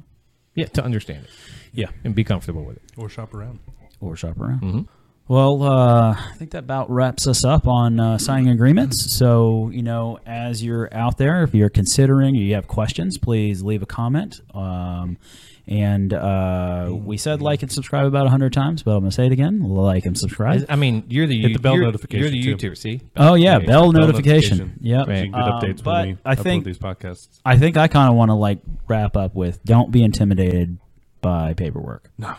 Yeah, 0.54 0.66
to 0.66 0.82
understand 0.82 1.24
it 1.24 1.30
Yeah, 1.72 1.90
and 2.02 2.14
be 2.16 2.24
comfortable 2.24 2.64
with 2.64 2.76
it. 2.78 2.82
Or 2.96 3.08
shop 3.08 3.32
around. 3.32 3.60
or 4.00 4.16
shop 4.16 4.40
around. 4.40 4.60
Mm-hmm. 4.62 4.80
Well, 5.28 5.62
uh, 5.62 6.12
I 6.14 6.32
think 6.36 6.52
that 6.52 6.60
about 6.60 6.90
wraps 6.90 7.26
us 7.26 7.44
up 7.44 7.66
on 7.66 8.00
uh, 8.00 8.16
signing 8.16 8.48
agreements. 8.48 9.12
So, 9.14 9.68
you 9.70 9.82
know, 9.82 10.18
as 10.24 10.62
you're 10.64 10.88
out 10.92 11.18
there, 11.18 11.42
if 11.42 11.54
you're 11.54 11.68
considering, 11.68 12.34
or 12.34 12.40
you 12.40 12.54
have 12.54 12.66
questions, 12.66 13.18
please 13.18 13.62
leave 13.62 13.82
a 13.82 13.86
comment. 13.86 14.40
Um, 14.54 15.18
and 15.66 16.14
uh, 16.14 16.90
we 16.94 17.18
said 17.18 17.42
like 17.42 17.62
and 17.62 17.70
subscribe 17.70 18.06
about 18.06 18.22
100 18.22 18.54
times, 18.54 18.82
but 18.82 18.92
I'm 18.92 19.00
going 19.00 19.10
to 19.10 19.14
say 19.14 19.26
it 19.26 19.32
again 19.32 19.60
like 19.64 20.06
and 20.06 20.16
subscribe. 20.16 20.64
I 20.70 20.76
mean, 20.76 21.04
you're 21.10 21.26
the 21.26 21.42
Hit 21.42 21.52
the 21.52 21.58
bell 21.58 21.74
you're, 21.74 21.84
notification, 21.84 22.34
You're 22.34 22.54
the 22.56 22.58
too. 22.58 22.70
YouTuber. 22.70 22.78
See? 22.78 23.00
Oh, 23.18 23.34
yeah, 23.34 23.52
There 23.58 23.60
you 23.60 23.66
bell 23.66 23.92
go. 23.92 23.98
notification. 24.00 24.78
Yep. 24.80 25.06
So 25.06 25.12
you 25.12 25.22
can 25.24 25.30
get 25.32 25.40
Um, 25.42 25.52
updates 25.60 25.82
but 25.84 26.06
when 26.06 26.08
we 26.14 26.18
I 26.24 26.34
upload 26.36 26.42
think 26.42 26.64
these 26.64 26.78
podcasts. 26.78 27.40
I 27.44 27.58
think 27.58 27.76
I 27.76 27.86
kind 27.88 28.08
of 28.08 28.16
want 28.16 28.30
to 28.30 28.34
like 28.34 28.60
wrap 28.86 29.14
up 29.14 29.34
with 29.34 29.62
don't 29.64 29.92
be 29.92 30.02
intimidated 30.02 30.78
by 31.20 31.52
paperwork. 31.52 32.10
No. 32.16 32.34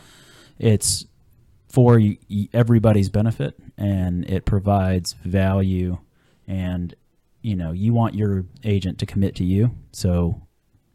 It's 0.58 1.06
for 1.70 1.98
y- 2.00 2.18
y- 2.30 2.50
everybody's 2.54 3.10
benefit 3.10 3.56
and 3.78 4.30
it 4.30 4.46
provides 4.46 5.14
value 5.24 5.98
and 6.48 6.96
you 7.42 7.56
know, 7.56 7.72
you 7.72 7.94
want 7.94 8.16
your 8.16 8.46
agent 8.64 9.00
to 9.00 9.06
commit 9.06 9.36
to 9.36 9.46
you, 9.46 9.72
so 9.92 10.42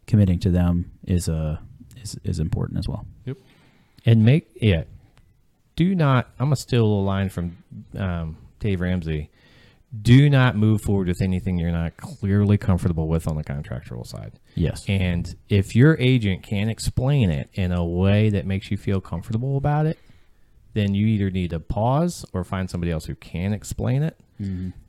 committing 0.07 0.39
to 0.41 0.51
them 0.51 0.93
is 1.07 1.29
a 1.29 1.61
is, 1.97 2.19
is 2.25 2.39
important 2.39 2.79
as 2.79 2.89
well. 2.89 3.07
Yep. 3.25 3.39
And 4.05 4.25
make 4.25 4.51
yeah. 4.61 4.85
Do 5.77 5.95
not. 5.95 6.29
I'm 6.39 6.47
gonna 6.47 6.57
steal 6.57 6.85
a 6.85 7.03
line 7.03 7.31
from 7.31 7.57
um, 7.97 8.37
Dave 8.61 8.81
Ramsey. 8.81 9.31
Do 10.03 10.29
not 10.29 10.57
move 10.57 10.83
forward 10.83 11.07
with 11.07 11.23
anything 11.23 11.57
you're 11.57 11.71
not 11.71 11.97
clearly 11.97 12.59
comfortable 12.59 13.07
with 13.07 13.29
on 13.29 13.37
the 13.37 13.45
contractual 13.45 14.05
side. 14.05 14.33
Yes. 14.57 14.85
And 14.89 15.35
if 15.49 15.77
your 15.77 15.97
agent 15.99 16.43
can't 16.43 16.69
explain 16.69 17.31
it 17.31 17.49
in 17.55 17.71
a 17.71 17.85
way 17.85 18.29
that 18.31 18.45
makes 18.45 18.73
you 18.73 18.77
feel 18.77 19.01
comfortable 19.01 19.57
about 19.57 19.87
it, 19.87 19.99
then 20.75 20.95
you 20.95 21.07
either 21.07 21.31
need 21.31 21.51
to 21.51 21.61
pause 21.61 22.25
or 22.33 22.45
find 22.45 22.69
somebody 22.69 22.93
else 22.93 23.07
who 23.07 23.15
can 23.15 23.53
explain 23.53 24.03
it. 24.03 24.17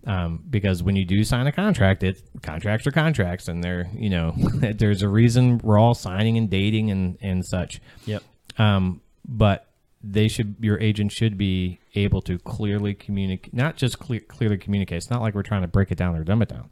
Um, 0.08 0.44
because 0.50 0.82
when 0.82 0.96
you 0.96 1.06
do 1.06 1.24
sign 1.24 1.46
a 1.48 1.52
contract, 1.52 2.04
it 2.04 2.22
contracts 2.42 2.88
are 2.88 2.92
contracts, 2.92 3.48
and 3.48 3.64
they're 3.64 3.88
you 3.94 4.10
know 4.10 4.34
there's 4.76 5.04
a 5.04 5.10
reason 5.10 5.60
we're 5.60 5.80
all 5.80 5.94
signing 5.94 6.38
and 6.38 6.50
dating 6.50 6.92
and 6.92 7.18
and 7.22 7.46
such. 7.46 7.80
Yep. 8.06 8.24
Um, 8.58 9.02
but 9.28 9.68
they 10.04 10.28
should 10.28 10.56
your 10.60 10.80
agent 10.80 11.12
should 11.12 11.38
be 11.38 11.80
able 11.94 12.22
to 12.24 12.38
clearly 12.40 12.94
communicate, 12.94 13.54
not 13.54 13.78
just 13.78 14.00
cle- 14.00 14.20
clearly 14.28 14.58
communicate. 14.58 14.98
It's 14.98 15.10
not 15.10 15.22
like 15.22 15.36
we're 15.36 15.44
trying 15.44 15.62
to 15.62 15.68
break 15.68 15.92
it 15.92 15.98
down 15.98 16.16
or 16.16 16.24
dumb 16.24 16.42
it 16.42 16.50
down. 16.50 16.70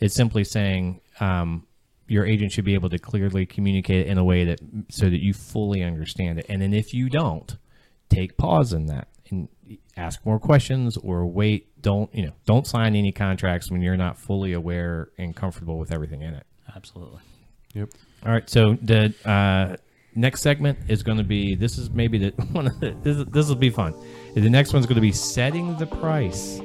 It's 0.00 0.14
simply 0.14 0.44
saying 0.44 1.00
um, 1.20 1.66
your 2.06 2.24
agent 2.24 2.52
should 2.52 2.64
be 2.64 2.74
able 2.74 2.88
to 2.90 2.98
clearly 2.98 3.46
communicate 3.46 4.06
it 4.06 4.08
in 4.08 4.18
a 4.18 4.24
way 4.24 4.44
that 4.44 4.60
so 4.90 5.08
that 5.08 5.22
you 5.22 5.34
fully 5.34 5.82
understand 5.82 6.38
it. 6.38 6.46
And 6.48 6.62
then 6.62 6.72
if 6.72 6.92
you 6.94 7.08
don't, 7.08 7.56
take 8.08 8.36
pause 8.36 8.72
in 8.72 8.86
that 8.86 9.08
and 9.30 9.48
ask 9.96 10.24
more 10.24 10.38
questions 10.38 10.96
or 10.96 11.26
wait. 11.26 11.66
Don't 11.80 12.12
you 12.14 12.26
know? 12.26 12.32
Don't 12.44 12.66
sign 12.66 12.96
any 12.96 13.12
contracts 13.12 13.70
when 13.70 13.82
you're 13.82 13.96
not 13.96 14.18
fully 14.18 14.52
aware 14.52 15.10
and 15.18 15.34
comfortable 15.36 15.78
with 15.78 15.92
everything 15.92 16.22
in 16.22 16.34
it. 16.34 16.44
Absolutely. 16.74 17.20
Yep. 17.74 17.90
All 18.26 18.32
right. 18.32 18.48
So 18.50 18.74
the 18.82 19.14
uh, 19.24 19.76
next 20.14 20.42
segment 20.42 20.78
is 20.88 21.02
going 21.04 21.18
to 21.18 21.24
be. 21.24 21.54
This 21.54 21.78
is 21.78 21.90
maybe 21.90 22.18
the 22.18 22.30
one. 22.52 22.66
Of 22.66 22.80
the, 22.80 22.96
this 23.02 23.24
this 23.30 23.48
will 23.48 23.54
be 23.56 23.70
fun. 23.70 23.94
The 24.34 24.50
next 24.50 24.72
one's 24.72 24.86
going 24.86 24.96
to 24.96 25.00
be 25.00 25.12
setting 25.12 25.76
the 25.76 25.86
price. 25.86 26.60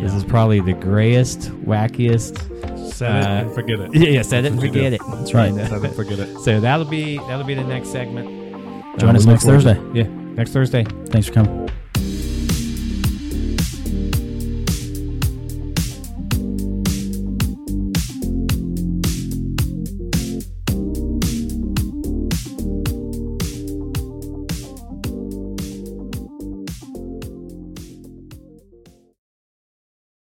This 0.00 0.12
is 0.14 0.22
probably 0.22 0.60
the 0.60 0.74
grayest, 0.74 1.50
wackiest. 1.64 2.92
Set 2.92 3.16
it 3.16 3.24
Uh, 3.26 3.28
and 3.46 3.54
forget 3.54 3.80
it. 3.80 3.94
Yeah, 3.94 4.08
yeah. 4.10 4.22
Set 4.22 4.44
it 4.44 4.52
and 4.52 4.60
forget 4.60 4.92
it. 4.92 5.00
That's 5.12 5.34
right. 5.34 5.52
Set 5.54 5.72
it 5.72 5.82
and 5.84 5.94
forget 5.96 6.18
it. 6.20 6.38
So 6.40 6.60
that'll 6.60 6.84
be 6.86 7.16
that'll 7.18 7.44
be 7.46 7.54
the 7.54 7.64
next 7.64 7.88
segment. 7.88 8.28
Join 9.00 9.10
Uh, 9.10 9.18
us 9.18 9.24
next 9.24 9.44
forward 9.44 9.62
Thursday. 9.62 9.80
Yeah, 9.94 10.04
next 10.38 10.52
Thursday. 10.52 10.84
Thanks 11.06 11.26
for 11.26 11.34
coming. 11.34 11.68